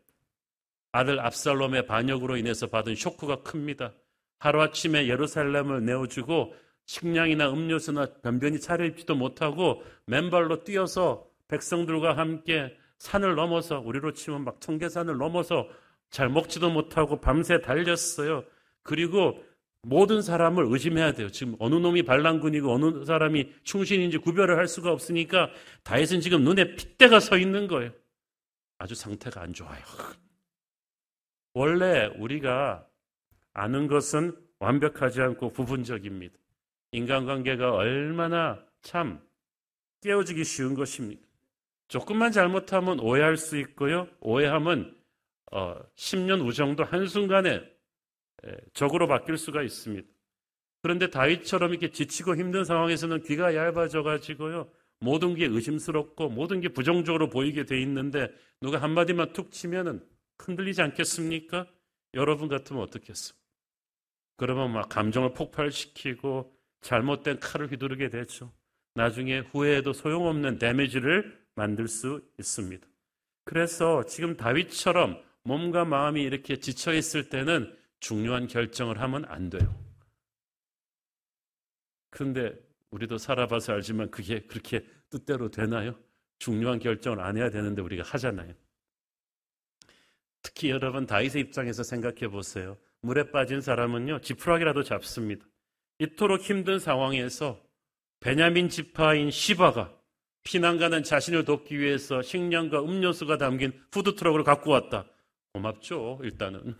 [0.92, 3.94] 아들 압살롬의 반역으로 인해서 받은 쇼크가 큽니다.
[4.40, 14.14] 하루아침에 예루살렘을 내어주고 식량이나 음료수나 변변히 차려입지도 못하고 맨발로 뛰어서 백성들과 함께 산을 넘어서 우리로
[14.14, 15.68] 치면 막 청계산을 넘어서
[16.16, 18.46] 잘 먹지도 못하고 밤새 달렸어요.
[18.84, 19.44] 그리고
[19.82, 21.30] 모든 사람을 의심해야 돼요.
[21.30, 25.50] 지금 어느 놈이 반란군이고 어느 사람이 충신인지 구별을 할 수가 없으니까
[25.84, 27.92] 다윗은 지금 눈에 핏대가 서 있는 거예요.
[28.78, 29.82] 아주 상태가 안 좋아요.
[31.54, 32.88] 원래 우리가
[33.52, 36.34] 아는 것은 완벽하지 않고 부분적입니다.
[36.94, 39.20] 인간관계가 얼마나 참
[40.02, 41.22] 깨어지기 쉬운 것입니까?
[41.90, 44.08] 조금만 잘못하면 오해할 수 있고요.
[44.22, 44.95] 오해하면
[45.52, 47.62] 어, 10년 우정도 한순간에
[48.74, 50.08] 적으로 바뀔 수가 있습니다.
[50.82, 54.70] 그런데 다윗처럼 이렇게 지치고 힘든 상황에서는 귀가 얇아져 가지고요.
[55.00, 58.30] 모든 게 의심스럽고 모든 게 부정적으로 보이게 돼 있는데
[58.62, 60.06] 누가 한마디만 툭 치면은
[60.40, 61.66] 흔들리지 않겠습니까?
[62.14, 63.44] 여러분 같으면 어떻겠습니까?
[64.38, 68.52] 그러면 막 감정을 폭발시키고 잘못된 칼을 휘두르게 되죠.
[68.94, 72.86] 나중에 후회해도 소용없는 데미지를 만들 수 있습니다.
[73.44, 79.80] 그래서 지금 다윗처럼 몸과 마음이 이렇게 지쳐 있을 때는 중요한 결정을 하면 안 돼요.
[82.10, 82.54] 그런데
[82.90, 85.98] 우리도 살아봐서 알지만 그게 그렇게 뜻대로 되나요?
[86.40, 88.54] 중요한 결정을 안 해야 되는데 우리가 하잖아요.
[90.42, 92.78] 특히 여러분 다윗의 입장에서 생각해 보세요.
[93.02, 95.46] 물에 빠진 사람은요 지푸라기라도 잡습니다.
[96.00, 97.62] 이토록 힘든 상황에서
[98.20, 99.96] 베냐민 지파인 시바가
[100.44, 105.06] 피난가는 자신을 돕기 위해서 식량과 음료수가 담긴 푸드트럭을 갖고 왔다.
[105.56, 106.76] 고맙죠, 일단은.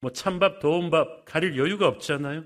[0.00, 2.44] 뭐 찬밥, 더운밥 가릴 여유가 없잖아요.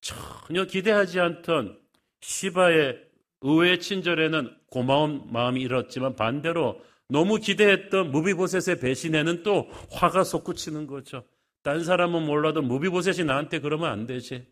[0.00, 1.80] 전혀 기대하지 않던
[2.20, 3.02] 시바의
[3.40, 11.24] 의외의 친절에는 고마운 마음이 일었지만 반대로 너무 기대했던 무비보셋의 배신에는 또 화가 솟구치는 거죠.
[11.62, 14.46] 딴 사람은 몰라도 무비보셋이 나한테 그러면 안 되지.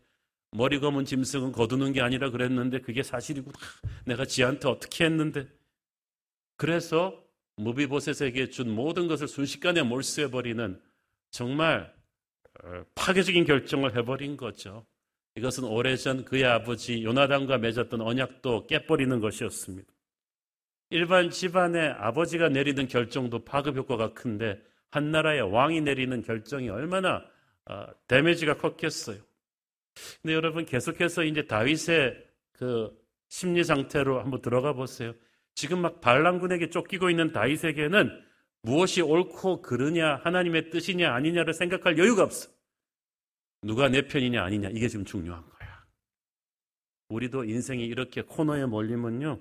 [0.51, 3.57] 머리 검은 짐승은 거두는 게 아니라 그랬는데 그게 사실이구나.
[4.05, 5.47] 내가 지한테 어떻게 했는데.
[6.57, 7.22] 그래서
[7.57, 10.81] 무비보셋에게 준 모든 것을 순식간에 몰수해버리는
[11.29, 11.93] 정말
[12.63, 14.85] 어, 파괴적인 결정을 해버린 거죠.
[15.35, 19.91] 이것은 오래전 그의 아버지 요나단과 맺었던 언약도 깨버리는 것이었습니다.
[20.91, 24.61] 일반 집안의 아버지가 내리는 결정도 파급 효과가 큰데
[24.91, 27.25] 한 나라의 왕이 내리는 결정이 얼마나
[27.65, 29.17] 어, 데미지가 컸겠어요.
[30.21, 32.95] 근데 여러분 계속해서 이제 다윗의 그
[33.29, 35.13] 심리 상태로 한번 들어가 보세요.
[35.55, 38.23] 지금 막 반란군에게 쫓기고 있는 다윗에게는
[38.63, 42.49] 무엇이 옳고 그르냐, 하나님의 뜻이냐, 아니냐를 생각할 여유가 없어.
[43.61, 45.83] 누가 내 편이냐, 아니냐, 이게 지금 중요한 거야.
[47.09, 49.39] 우리도 인생이 이렇게 코너에 몰리면요,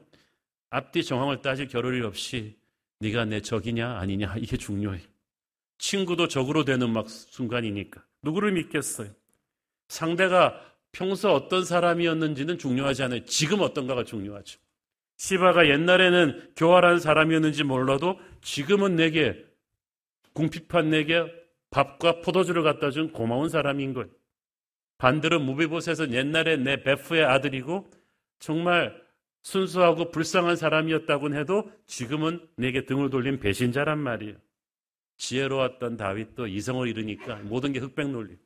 [0.70, 2.56] 앞뒤 정황을 따질 겨를이 없이
[3.00, 5.00] 네가 내 적이냐, 아니냐, 이게 중요해.
[5.78, 8.04] 친구도 적으로 되는 막 순간이니까.
[8.22, 9.10] 누구를 믿겠어요?
[9.88, 10.60] 상대가
[10.92, 13.24] 평소 어떤 사람이었는지는 중요하지 않아요.
[13.24, 14.60] 지금 어떤가가 중요하죠.
[15.22, 19.46] 시바가 옛날에는 교활한 사람이었는지 몰라도 지금은 내게
[20.32, 21.24] 궁핍한 내게
[21.70, 24.10] 밥과 포도주를 갖다 준 고마운 사람인 거예요.
[24.98, 27.88] 반대로 무비보셋은 옛날에 내 베프의 아들이고
[28.40, 29.00] 정말
[29.42, 34.34] 순수하고 불쌍한 사람이었다고 해도 지금은 내게 등을 돌린 배신자란 말이에요.
[35.18, 38.36] 지혜로웠던 다윗도 이성을 잃으니까 모든 게 흑백 논리.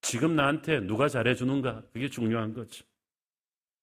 [0.00, 1.82] 지금 나한테 누가 잘해주는가?
[1.92, 2.86] 그게 중요한 거죠.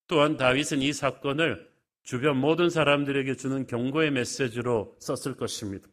[0.07, 1.74] 또한 다윗은 이 사건을
[2.05, 5.87] 주변 모든 사람들에게 주는 경고의 메시지로 썼을 것입니다.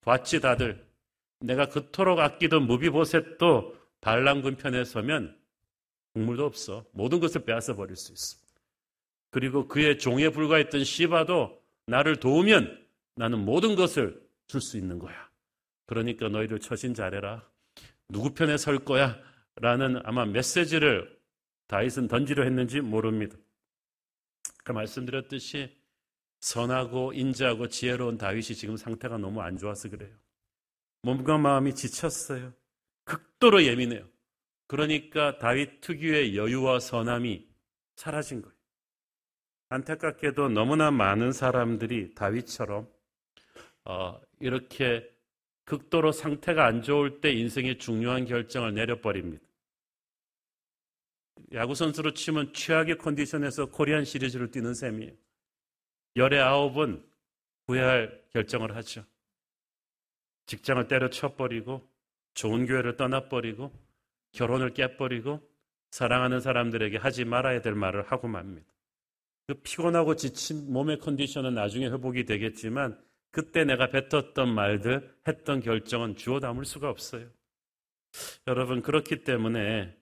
[0.00, 0.84] 봤지 다들
[1.40, 5.38] 내가 그토록 아끼던 무비보셋도 반란군 편에 서면
[6.14, 6.84] 국물도 없어.
[6.92, 8.38] 모든 것을 빼앗아 버릴 수 있어.
[9.30, 15.30] 그리고 그의 종에 불과했던 시바도 나를 도우면 나는 모든 것을 줄 수 있는 거야.
[15.86, 17.46] 그러니까 너희들 처신 잘해라.
[18.08, 19.16] 누구 편에 설 거야?
[19.56, 21.16] 라는 아마 메시지를
[21.68, 23.36] 다윗은 던지려 했는지 모릅니다.
[24.64, 25.76] 그 말씀드렸듯이
[26.40, 30.14] 선하고 인자하고 지혜로운 다윗이 지금 상태가 너무 안 좋아서 그래요.
[31.02, 32.52] 몸과 마음이 지쳤어요.
[33.04, 34.06] 극도로 예민해요.
[34.66, 37.48] 그러니까 다윗 특유의 여유와 선함이
[37.96, 38.54] 사라진 거예요.
[39.70, 42.88] 안타깝게도 너무나 많은 사람들이 다윗처럼
[43.84, 45.08] 어, 이렇게
[45.64, 49.44] 극도로 상태가 안 좋을 때 인생의 중요한 결정을 내려버립니다.
[51.52, 55.12] 야구 선수로 치면 최악의 컨디션에서 코리안 시리즈를 뛰는 셈이에요.
[56.16, 57.04] 열의 아홉은
[57.66, 59.04] 후회할 결정을 하죠.
[60.46, 61.88] 직장을 때려쳐버리고
[62.34, 63.72] 좋은 교회를 떠나버리고
[64.32, 65.40] 결혼을 깨버리고
[65.90, 68.66] 사랑하는 사람들에게 하지 말아야 될 말을 하고 맙니다.
[69.46, 73.00] 그 피곤하고 지친 몸의 컨디션은 나중에 회복이 되겠지만
[73.32, 77.28] 그때 내가 뱉었던 말들, 했던 결정은 주워 담을 수가 없어요.
[78.46, 79.96] 여러분, 그렇기 때문에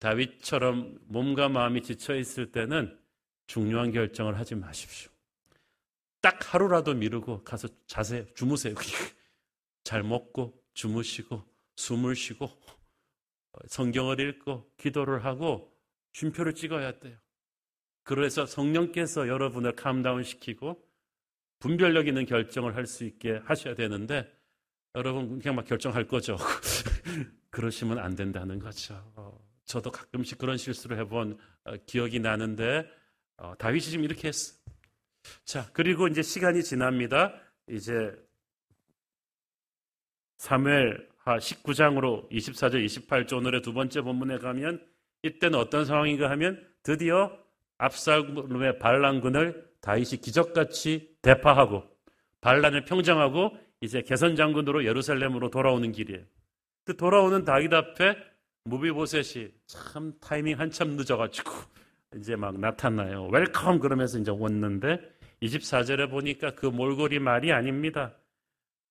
[0.00, 2.98] 다윗처럼 몸과 마음이 지쳐 있을 때는
[3.46, 5.10] 중요한 결정을 하지 마십시오.
[6.20, 8.74] 딱 하루라도 미루고 가서 자세히 주무세요.
[9.84, 11.42] 잘 먹고 주무시고
[11.76, 12.50] 숨을 쉬고
[13.66, 15.72] 성경을 읽고 기도를 하고
[16.12, 17.16] 쉼표를 찍어야 돼요.
[18.02, 20.82] 그래서 성령께서 여러분을 캄다운 시키고
[21.58, 24.30] 분별력 있는 결정을 할 수 있게 하셔야 되는데
[24.94, 26.36] 여러분 그냥 막 결정할 거죠.
[27.50, 29.49] 그러시면 안 된다는 거죠.
[29.70, 32.90] 어, 저도 가끔씩 그런 실수를 해본 어, 기억이 나는데
[33.36, 34.54] 어, 다윗이 지금 이렇게 했어.
[35.44, 37.34] 자 그리고 이제 시간이 지납니다.
[37.68, 38.12] 이제
[40.38, 44.84] 사무엘 19장으로 24절 28절 오늘의 두 번째 본문에 가면
[45.22, 47.38] 이때는 어떤 상황인가 하면 드디어
[47.78, 51.84] 압살롬의 반란군을 다윗이 기적같이 대파하고
[52.40, 56.24] 반란을 평정하고 이제 개선 장군으로 예루살렘으로 돌아오는 길이에요.
[56.84, 58.29] 그 돌아오는 다윗 앞에
[58.70, 61.50] 므비보셋이 참 타이밍 한참 늦어가지고
[62.16, 63.26] 이제 막 나타나요.
[63.26, 65.00] welcome 그러면서 이제 왔는데
[65.42, 68.14] 24절에 보니까 그 몰골이 말이 아닙니다.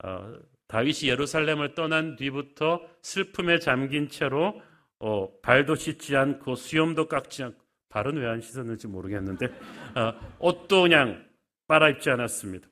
[0.04, 0.34] 어,
[0.68, 4.62] 다윗이 예루살렘을 떠난 뒤부터 슬픔에 잠긴 채로
[5.00, 7.58] 어, 발도 씻지 않고 수염도 깎지 않고
[7.90, 9.48] 발은 왜 안 씻었는지 모르겠는데
[9.96, 11.26] 어, 옷도 그냥
[11.68, 12.68] 빨아입지 않았습니다.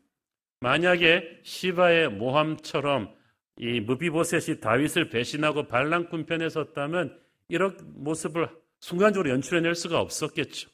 [0.60, 3.14] 만약에 시바의 모함처럼
[3.60, 10.70] 이 무비보셋이 다윗을 배신하고 반란군 편에 섰다면 이런 모습을 순간적으로 연출해낼 수가 없었겠죠.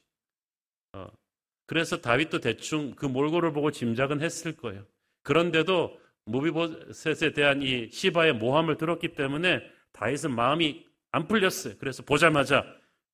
[0.94, 1.08] 어,
[1.66, 4.86] 그래서 다윗도 대충 그 몰골을 보고 짐작은 했을 거예요.
[5.24, 9.62] 그런데도 무비보셋에 대한 이 시바의 모함을 들었기 때문에
[9.94, 11.76] 다윗은 마음이 안 풀렸어요.
[11.80, 12.66] 그래서 보자마자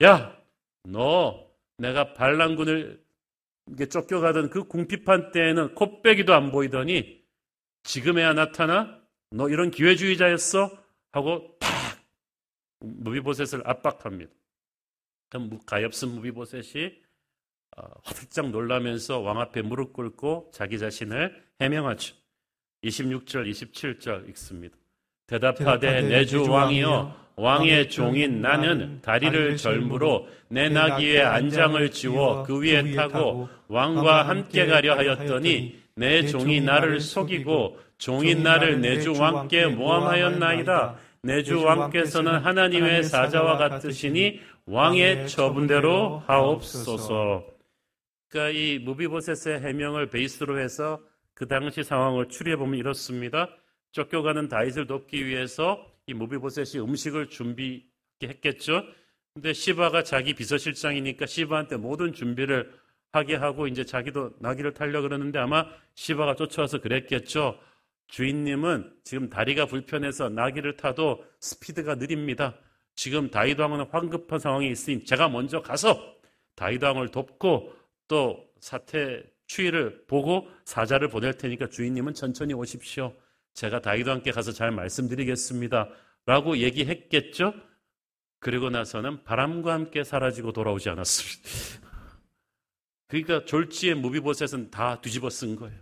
[0.04, 0.36] 야,
[0.84, 3.04] 너 내가 반란군을
[3.90, 7.22] 쫓겨가던 그 궁핍한 때에는 콧배기도 안 보이더니
[7.84, 8.99] 지금에야 나타나?
[9.32, 10.72] 너 이런 기회주의자였어?
[11.12, 11.70] 하고 탁
[12.80, 14.32] 무비보셋을 압박합니다.
[15.66, 16.92] 가엾은 무비보셋이
[17.78, 22.16] 어, 화들짝 놀라면서 왕 앞에 무릎 꿇고 자기 자신을 해명하죠.
[22.84, 24.76] 26절, 27절 읽습니다.
[25.28, 32.92] 대답하되 내 주 왕이여 왕의 종인 나는 다리를 절무로 내 나귀의 안장을 지워 그 위에
[32.96, 40.96] 타고 왕과 함께 가려 하였더니 내 종이 나를 속이고 종인 나를 내 주 왕께 모함하였나이다.
[41.24, 47.46] 내 주 왕께서는 하나님의 사자와 같으시니 왕의 처분대로 하옵소서.
[48.30, 51.02] 그러니까 이 무비보셋의 해명을 베이스로 해서
[51.34, 53.50] 그 당시 상황을 추리해 보면 이렇습니다.
[53.92, 58.84] 쫓겨가는 다윗을 돕기 위해서 이 무비보셋이 음식을 준비했겠죠.
[59.34, 62.72] 근데 시바가 자기 비서실장이니까 시바한테 모든 준비를
[63.12, 67.60] 하게 하고 이제 자기도 나귀를 타려 그러는데 아마 시바가 쫓아와서 그랬겠죠.
[68.08, 72.58] 주인님은 지금 다리가 불편해서 나귀를 타도 스피드가 느립니다.
[72.96, 75.98] 지금 다윗 왕은 황급한 상황이 있으니 제가 먼저 가서
[76.56, 77.74] 다윗 왕을 돕고
[78.08, 83.14] 또 사태 추위를 보고 사자를 보낼 테니까 주인님은 천천히 오십시오.
[83.54, 85.90] 제가 다이도 함께 가서 잘 말씀드리겠습니다.
[86.26, 87.54] 라고 얘기했겠죠?
[88.40, 91.89] 그리고 나서는 바람과 함께 사라지고 돌아오지 않았습니다.
[93.10, 95.78] 그러니까 졸지의 무비보셋은 다 뒤집어 쓴 거예요.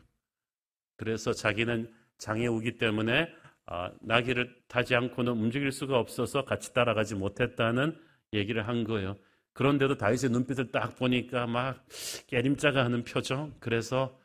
[0.96, 3.28] 그래서 자기는 장애 우기 때문에
[3.66, 8.00] 아, 나귀를 타지 않고는 움직일 수가 없어서 같이 따라가지 못했다는
[8.34, 9.18] 얘기를 한 거예요.
[9.54, 11.86] 그런데도 다윗의 눈빛을 딱 보니까 막
[12.28, 13.54] 깨림자가 하는 표정.
[13.60, 14.18] 그래서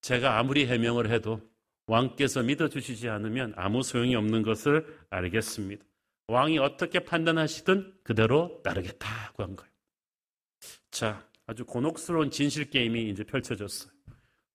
[0.00, 1.40] 제가 아무리 해명을 해도
[1.86, 5.84] 왕께서 믿어주시지 않으면 아무 소용이 없는 것을 알겠습니다.
[6.28, 9.70] 왕이 어떻게 판단하시든 그대로 따르겠다고 한 거예요.
[10.90, 13.90] 자, 아주 곤혹스러운 진실 게임이 이제 펼쳐졌어요.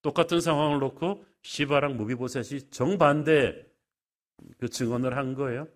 [0.02, 3.66] 똑같은 상황을 놓고 시바랑 무비보셋이 정반대
[4.58, 5.68] 그 증언을 한 거예요.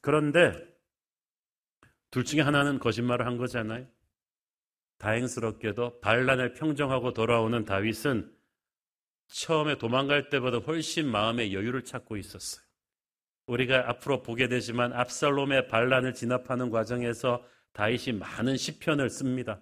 [0.00, 0.52] 그런데
[2.10, 3.86] 둘 중에 하나는 거짓말을 한 거잖아요.
[4.98, 8.34] 다행스럽게도 반란을 평정하고 돌아오는 다윗은
[9.28, 12.64] 처음에 도망갈 때보다 훨씬 마음의 여유를 찾고 있었어요.
[13.46, 19.60] 우리가 앞으로 보게 되지만 압살롬의 반란을 진압하는 과정에서 다윗이 많은 시편을 씁니다.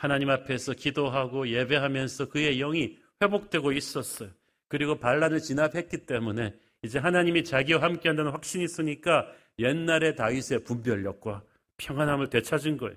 [0.00, 4.30] 하나님 앞에서 기도하고 예배하면서 그의 영이 회복되고 있었어요.
[4.66, 11.42] 그리고 반란을 진압했기 때문에 이제 하나님이 자기와 함께한다는 확신이 있으니까 옛날의 다윗의 분별력과
[11.76, 12.96] 평안함을 되찾은 거예요.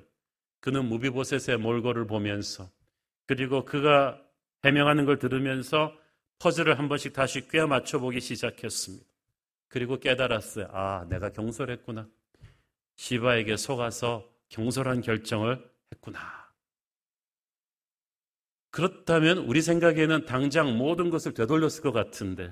[0.61, 2.69] 그는 무비보셋의 몰골을 보면서
[3.27, 4.21] 그리고 그가
[4.63, 5.93] 해명하는 걸 들으면서
[6.39, 9.05] 퍼즐을 한 번씩 다시 꿰어 맞춰보기 시작했습니다.
[9.67, 10.69] 그리고 깨달았어요.
[10.71, 12.07] 아, 내가 경솔했구나.
[12.95, 16.42] 시바에게 속아서 경솔한 결정을 했구나.
[18.73, 22.51] 그렇다면 우리 생각에는 당장 모든 것을 되돌렸을 것 같은데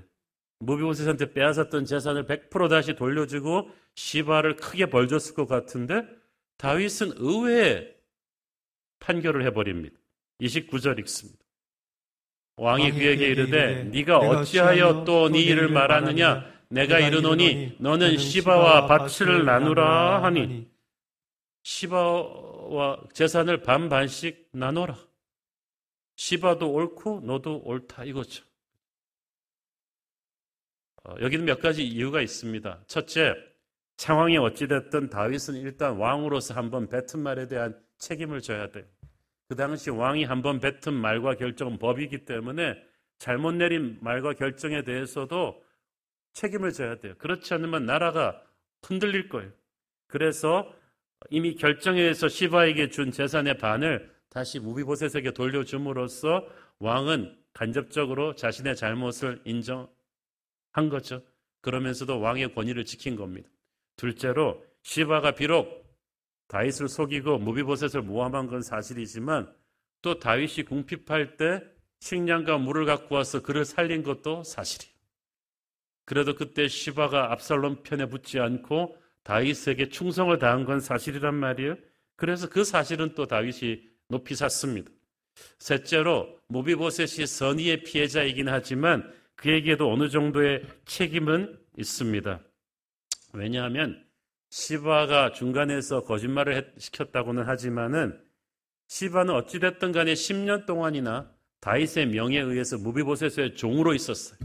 [0.59, 6.05] 무비보셋한테 빼앗았던 재산을 100% 다시 돌려주고 시바를 크게 벌줬을 것 같은데
[6.59, 7.95] 다윗은 의외의
[8.99, 9.95] 판결을 해버립니다.
[10.41, 11.39] 29절 읽습니다.
[12.57, 20.21] 왕이 그에게 이르되 네가 어찌하여 또 네 일을 말하느냐 내가 이르노니 너는 시바와 밭을 나누라
[20.23, 20.67] 하니
[21.63, 24.95] 시바와 재산을 반반씩 나눠라.
[26.21, 28.45] 시바도 옳고 너도 옳다 이거죠.
[31.03, 32.83] 어, 여기는 몇 가지 이유가 있습니다.
[32.85, 33.33] 첫째,
[33.97, 38.85] 상황이 어찌됐든 다윗은 일단 왕으로서 한번 뱉은 말에 대한 책임을 져야 돼요.
[39.49, 42.75] 그 당시 왕이 한번 뱉은 말과 결정은 법이기 때문에
[43.17, 45.63] 잘못 내린 말과 결정에 대해서도
[46.33, 47.15] 책임을 져야 돼요.
[47.17, 48.39] 그렇지 않으면 나라가
[48.83, 49.51] 흔들릴 거예요.
[50.05, 50.71] 그래서
[51.31, 56.47] 이미 결정에 의해서 시바에게 준 재산의 반을 다시 무비보셋에게 돌려줌으로써
[56.79, 59.89] 왕은 간접적으로 자신의 잘못을 인정한
[60.89, 61.21] 거죠.
[61.59, 63.49] 그러면서도 왕의 권위를 지킨 겁니다.
[63.97, 65.85] 둘째로 시바가 비록
[66.47, 69.53] 다윗을 속이고 무비보셋을 모함한 건 사실이지만
[70.01, 71.61] 또 다윗이 궁핍할 때
[71.99, 74.95] 식량과 물을 갖고 와서 그를 살린 것도 사실이에요.
[76.05, 81.75] 그래도 그때 시바가 압살롬 편에 붙지 않고 다윗에게 충성을 다한 건 사실이란 말이에요.
[82.15, 84.91] 그래서 그 사실은 또 다윗이 높이 샀습니다.
[85.59, 92.39] 셋째로 무비보셋이 선의의 피해자이긴 하지만 그에게도 어느 정도의 책임은 있습니다.
[93.33, 94.05] 왜냐하면
[94.49, 98.21] 시바가 중간에서 거짓말을 시켰다고는 하지만은
[98.87, 104.37] 시바는 어찌됐든 간에 10년 동안이나 다윗의 명예에 의해서 무비보셋의 종으로 있었어요.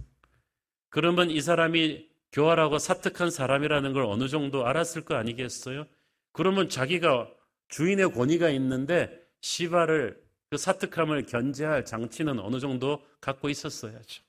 [0.89, 5.87] 그러면 이 사람이 교활하고 사특한 사람이라는 걸 어느 정도 알았을 거 아니겠어요?
[6.33, 7.29] 그러면 자기가
[7.69, 14.25] 주인의 권위가 있는데 시바를 그 사특함을 견제할 장치는 어느 정도 갖고 있었어야죠.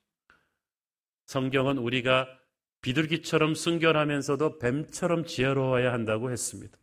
[1.25, 2.27] 성경은 우리가
[2.81, 6.77] 비둘기처럼 순결하면서도 뱀처럼 지혜로워야 한다고 했습니다.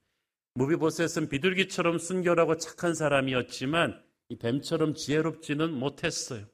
[0.55, 6.45] 무비보셋은 비둘기처럼 순결하고 착한 사람이었지만 이 뱀처럼 지혜롭지는 못했어요.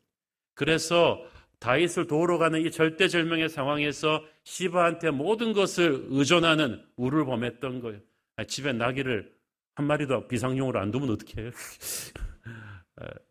[0.54, 1.24] 그래서
[1.60, 8.00] 다윗을 도우러 가는 이 절대절명의 상황에서 시바한테 모든 것을 의존하는 우를 범했던 거예요.
[8.36, 9.39] 아, 집에 나귀를
[9.80, 11.50] 한 마리도 비상용으로 안 두면 어떻게 해요?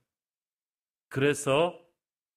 [1.08, 1.80] 그래서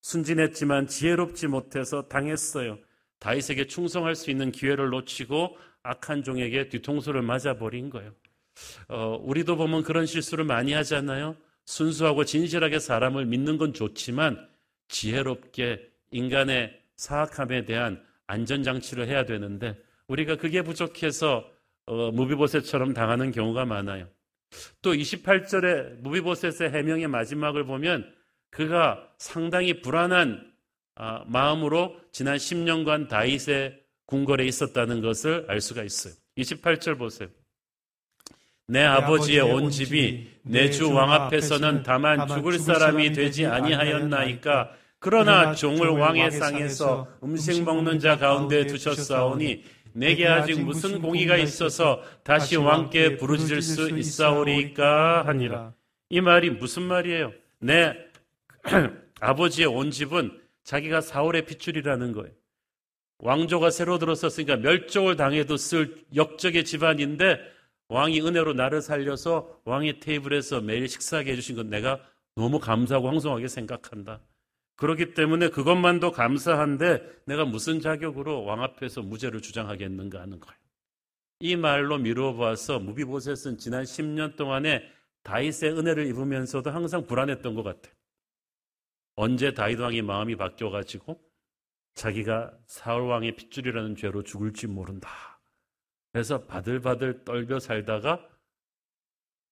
[0.01, 2.77] 순진했지만 지혜롭지 못해서 당했어요.
[3.17, 8.13] 다윗에게 충성할 수 있는 기회를 놓치고 악한 종에게 뒤통수를 맞아버린 거예요.
[8.87, 11.35] 어, 우리도 보면 그런 실수를 많이 하잖아요.
[11.65, 14.47] 순수하고 진실하게 사람을 믿는 건 좋지만
[14.89, 19.75] 지혜롭게 인간의 사악함에 대한 안전장치를 해야 되는데
[20.07, 21.49] 우리가 그게 부족해서
[21.85, 24.07] 어, 무비보셋처럼 당하는 경우가 많아요.
[24.81, 28.11] 또 28절에 무비보셋의 해명의 마지막을 보면
[28.51, 30.51] 그가 상당히 불안한
[30.95, 36.13] 아, 마음으로 지난 10년간 다윗의 궁궐에 있었다는 것을 알 수가 있어요.
[36.37, 37.29] 28절 보세요.
[38.67, 45.89] 내 아버지의 온 집이 내 주 왕 앞에서는 다만 죽을 사람이 되지 아니하였나이까 그러나 종을
[45.89, 49.63] 왕의 상에서 음식 먹는 자 가운데 두셨사오니
[49.93, 55.73] 내게 아직 무슨 공의가 있어서 다시 왕께 부르짖을 수 있사오리까 하니라.
[56.09, 57.31] 이 말이 무슨 말이에요?
[57.59, 57.95] 내
[59.19, 62.31] 아버지의 온 집은 자기가 사울의 핏줄이라는 거예요.
[63.19, 67.39] 왕조가 새로 들어섰으니까 멸종을 당해도 쓸 역적의 집안인데
[67.87, 72.01] 왕이 은혜로 나를 살려서 왕의 테이블에서 매일 식사하게 해주신 건 내가
[72.35, 74.19] 너무 감사하고 황송하게 생각한다.
[74.75, 80.57] 그렇기 때문에 그것만도 감사한데 내가 무슨 자격으로 왕 앞에서 무죄를 주장하겠는가 하는 거예요.
[81.39, 84.83] 이 말로 미루어 봐서 무비보셋은 지난 10년 동안에
[85.23, 87.93] 다윗의 은혜를 입으면서도 항상 불안했던 것 같아요.
[89.15, 91.21] 언제 다윗 왕의 마음이 바뀌어 가지고
[91.93, 95.09] 자기가 사울 왕의 핏줄이라는 죄로 죽을지 모른다.
[96.11, 98.27] 그래서 바들바들 떨며 살다가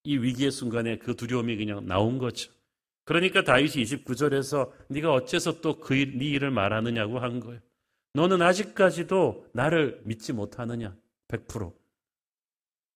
[0.03, 2.51] 이 위기의 순간에 그 두려움이 그냥 나온 거죠.
[3.05, 7.59] 그러니까 다윗이 29절에서 네가 어째서 또 그 네 일을 말하느냐고 한 거예요.
[8.13, 10.95] 너는 아직까지도 나를 믿지 못하느냐?
[11.29, 11.73] 100%.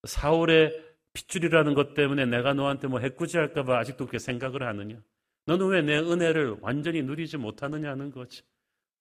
[0.08, 0.84] 사울의
[1.14, 5.02] 핏줄이라는 것 때문에 내가 너한테 뭐 해꾸지할까 봐 아직도 그렇게 생각을 하느냐?
[5.46, 8.44] 너는 왜 내 은혜를 완전히 누리지 못하느냐는 거지.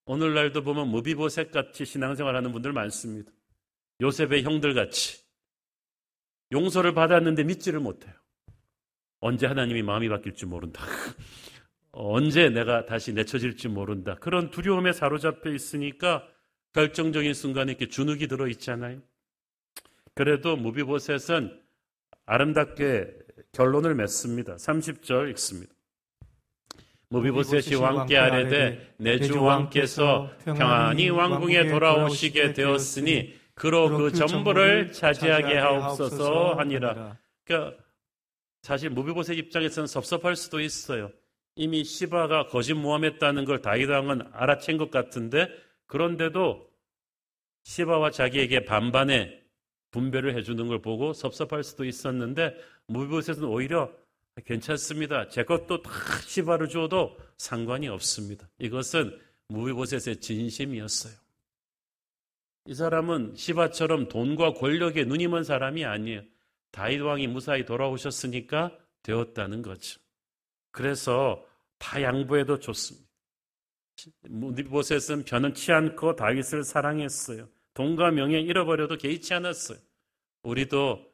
[0.05, 3.31] 오늘날도 보면 무비보색 같이 신앙생활 하는 분들 많습니다.
[4.01, 5.23] 요셉의 형들 같이
[6.51, 8.13] 용서를 받았는데 믿지를 못해요.
[9.25, 10.83] 언제 하나님이 마음이 바뀔지 모른다.
[11.91, 14.17] 언제 내가 다시 내쳐질지 모른다.
[14.19, 16.23] 그런 두려움에 사로잡혀 있으니까
[16.73, 19.01] 결정적인 순간에 이렇게 주눅이 들어 있잖아요.
[20.13, 21.59] 그래도 무비보셋은
[22.27, 23.07] 아름답게
[23.51, 24.57] 결론을 맺습니다.
[24.57, 25.73] 30절 읽습니다.
[27.09, 37.17] 무비보셋이 왕께 아래되 내주 왕께서 평안히 왕궁에 돌아오시게 되었으니 그로 그 전부를 차지하게 하옵소서 하니라.
[37.43, 37.84] 그러니까
[38.65, 41.11] 사실 무비보셋 입장에서는 섭섭할 수도 있어요.
[41.55, 45.47] 이미 시바가 거짓 모함했다는 걸 다윗 왕은 알아챈 것 같은데
[45.85, 46.67] 그런데도
[47.65, 49.39] 시바와 자기에게 반반의
[49.91, 52.55] 분배를 해주는 걸 보고 섭섭할 수도 있었는데
[52.87, 53.93] 무비보셋은 오히려
[54.45, 55.27] 괜찮습니다.
[55.27, 55.91] 제 것도 다
[56.25, 58.49] 시바를 줘도 상관이 없습니다.
[58.57, 59.15] 이것은
[59.49, 61.13] 무비보셋의 진심이었어요.
[62.65, 66.23] 이 사람은 시바처럼 돈과 권력에 눈이 먼 사람이 아니에요.
[66.75, 70.01] 다윗 왕이 무사히 돌아오셨으니까 되었다는 거죠.
[70.71, 71.41] 그래서
[71.77, 73.07] 다 양보해도 좋습니다.
[74.23, 77.47] 무비보셋은 변치 않고 다윗을 사랑했어요.
[77.75, 79.77] 돈과 명예 잃어버려도 개의치 않았어요.
[80.43, 81.13] 우리도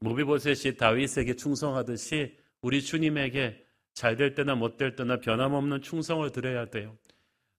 [0.00, 6.98] 무비보셋이 다윗에게 충성하듯이 우리 주님에게 잘 될 때나 못 될 때나 변함없는 충성을 드려야 돼요.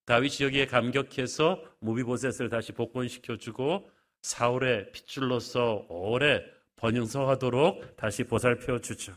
[0.05, 3.89] 다윗이 여기에 감격해서 무비보셋을 다시 복권시켜주고
[4.23, 6.43] 사울의 핏줄로서 오래
[6.77, 9.13] 번영서하도록 다시 보살펴 주죠.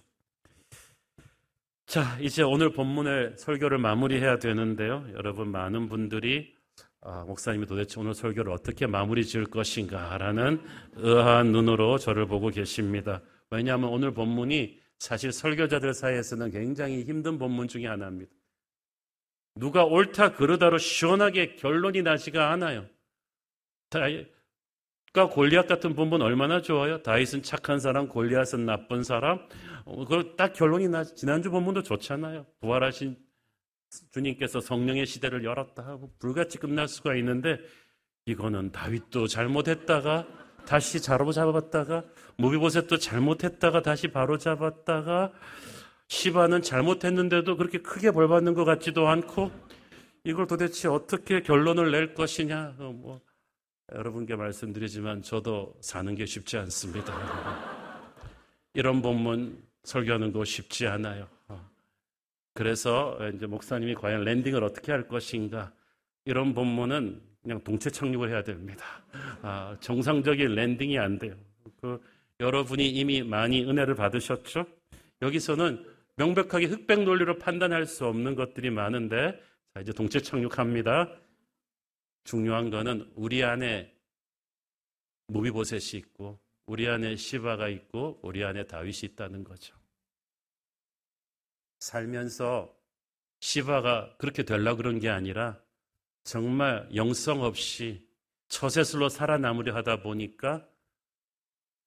[1.87, 5.07] 자, 이제 오늘 본문의 설교를 마무리해야 되는데요.
[5.15, 6.55] 여러분 많은 분들이
[7.01, 10.61] 아, 목사님이 도대체 오늘 설교를 어떻게 마무리 지을 것인가라는
[10.97, 13.23] 의아한 눈으로 저를 보고 계십니다.
[13.51, 18.33] 왜냐하면 오늘 본문이 사실 설교자들 사이에서는 굉장히 힘든 본문 중에 하나입니다.
[19.55, 22.87] 누가 옳다 그르다로 시원하게 결론이 나지가 않아요.
[25.17, 27.03] 다윗과 골리앗 같은 본문 얼마나 좋아요?
[27.03, 29.41] 다윗은 착한 사람, 골리앗은 나쁜 사람.
[29.87, 31.03] 어, 그딱 결론이 나.
[31.03, 32.45] 지난주 본문도 좋잖아요.
[32.61, 33.17] 부활하신
[34.13, 37.59] 주님께서 성령의 시대를 열었다 하고 불같이 끝날 수가 있는데
[38.27, 40.27] 이거는 다윗도 잘못했다가
[40.67, 42.05] 다시 자로 잡았다가
[42.37, 45.33] 무비보셋도 잘못했다가 다시 바로 잡았다가
[46.09, 49.51] 시바는 잘못했는데도 그렇게 크게 벌 받는 것 같지도 않고
[50.25, 53.21] 이걸 도대체 어떻게 결론을 낼 것이냐 어, 뭐
[53.95, 57.15] 여러분께 말씀드리지만 저도 사는 게 쉽지 않습니다.
[58.75, 61.29] 이런 본문 설교하는 거 쉽지 않아요.
[62.57, 65.73] 그래서 이제 목사님이 과연 landing을 어떻게 할 것인가
[66.25, 68.85] 이런 본문은 그냥 동체 착륙을 해야 됩니다.
[69.43, 71.35] 아, 정상적인 landing이 안 돼요.
[71.81, 72.01] 그
[72.41, 74.67] 여러분이 이미 많이 은혜를 받으셨죠?
[75.23, 75.85] 여기서는
[76.17, 79.39] 명백하게 흑백 논리로 판단할 수 없는 것들이 많은데
[79.75, 81.11] 자, 이제 동체 착륙합니다.
[82.27, 83.97] 중요한 거는 우리 안에
[85.29, 89.77] 무비보셋이 있고 우리 안에 시바가 있고 우리 안에 다윗이 있다는 거죠.
[91.79, 92.77] 살면서
[93.39, 95.63] 시바가 그렇게 되려 그런 게 아니라
[96.25, 98.05] 정말 영성 없이
[98.49, 100.69] 처세술로 살아남으려 하다 보니까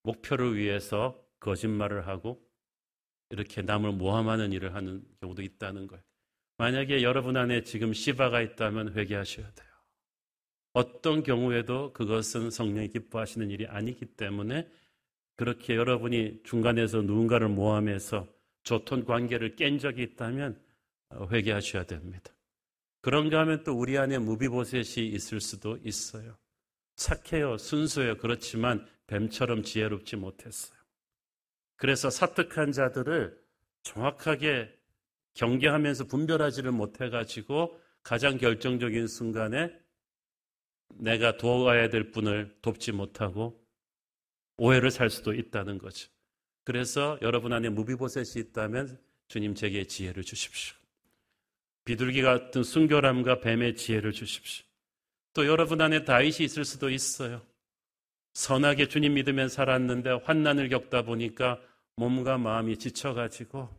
[0.03, 2.41] 목표를 위해서 거짓말을 하고
[3.29, 6.01] 이렇게 남을 모함하는 일을 하는 경우도 있다는 거예요.
[6.57, 9.68] 만약에 여러분 안에 지금 시바가 있다면 회개하셔야 돼요.
[10.73, 14.67] 어떤 경우에도 그것은 성령이 기뻐하시는 일이 아니기 때문에
[15.35, 18.27] 그렇게 여러분이 중간에서 누군가를 모함해서
[18.63, 20.61] 조톤 관계를 깬 적이 있다면
[21.31, 22.33] 회개하셔야 됩니다.
[23.01, 26.37] 그런가 하면 또 우리 안에 무비보셋이 있을 수도 있어요.
[26.95, 28.17] 착해요, 순수해요.
[28.17, 30.77] 그렇지만 뱀처럼 지혜롭지 못했어요.
[31.77, 33.39] 그래서 사특한 자들을
[33.83, 34.69] 정확하게
[35.35, 39.73] 경계하면서 분별하지를 못해가지고 가장 결정적인 순간에
[40.95, 43.63] 내가 도와야 될 분을 돕지 못하고
[44.57, 46.09] 오해를 살 수도 있다는 거죠.
[46.63, 50.75] 그래서 여러분 안에 무비보셋이 있다면 주님 제게 지혜를 주십시오.
[51.85, 54.65] 비둘기 같은 순결함과 뱀의 지혜를 주십시오.
[55.33, 57.41] 또 여러분 안에 다윗이 있을 수도 있어요.
[58.33, 61.59] 선하게 주님 믿으면 살았는데 환난을 겪다 보니까
[61.95, 63.69] 몸과 마음이 지쳐가지고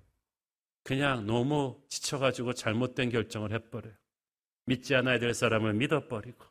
[0.83, 3.95] 그냥 너무 지쳐가지고 잘못된 결정을 해버려요.
[4.67, 6.45] 믿지 않아야 될 사람을 믿어버리고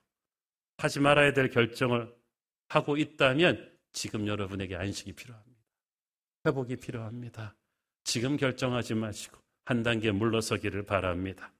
[0.79, 2.13] 하지 말아야 될 결정을
[2.69, 5.59] 하고 있다면 지금 여러분에게 안식이 필요합니다.
[6.45, 7.55] 회복이 필요합니다.
[8.03, 11.51] 지금 결정하지 마시고 한 단계 물러서기를 바랍니다.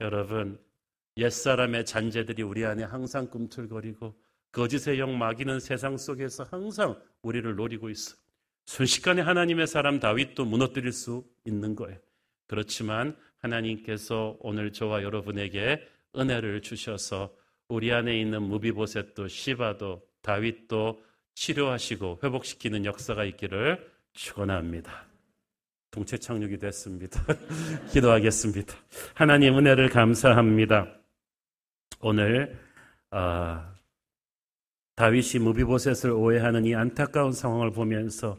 [0.00, 0.58] 여러분,
[1.18, 4.18] 옛사람의 잔재들이 우리 안에 항상 꿈틀거리고
[4.52, 8.16] 거짓의 영 마귀는 세상 속에서 항상 우리를 노리고 있어.
[8.64, 11.98] 순식간에 하나님의 사람 다윗도 무너뜨릴 수 있는 거예요.
[12.46, 15.86] 그렇지만 하나님께서 오늘 저와 여러분에게
[16.16, 17.34] 은혜를 주셔서
[17.70, 21.02] 우리 안에 있는 무비보셋도 시바도 다윗도
[21.34, 25.06] 치료하시고 회복시키는 역사가 있기를 축원합니다.
[25.90, 27.22] 동체 착륙이 됐습니다.
[27.92, 28.74] 기도하겠습니다.
[29.14, 30.88] 하나님 은혜를 감사합니다.
[32.00, 32.58] 오늘
[33.10, 33.62] 어,
[34.94, 38.38] 다윗이 무비보셋을 오해하는 이 안타까운 상황을 보면서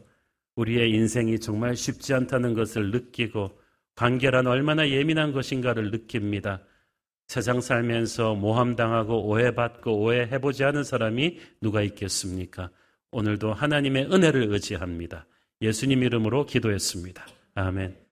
[0.56, 3.56] 우리의 인생이 정말 쉽지 않다는 것을 느끼고
[3.94, 6.62] 관계란 얼마나 예민한 것인가를 느낍니다.
[7.30, 12.70] 세상 살면서 모함당하고 오해받고 오해해보지 않은 사람이 누가 있겠습니까?
[13.12, 15.26] 오늘도 하나님의 은혜를 의지합니다.
[15.62, 17.24] 예수님 이름으로 기도했습니다.
[17.54, 18.09] 아멘.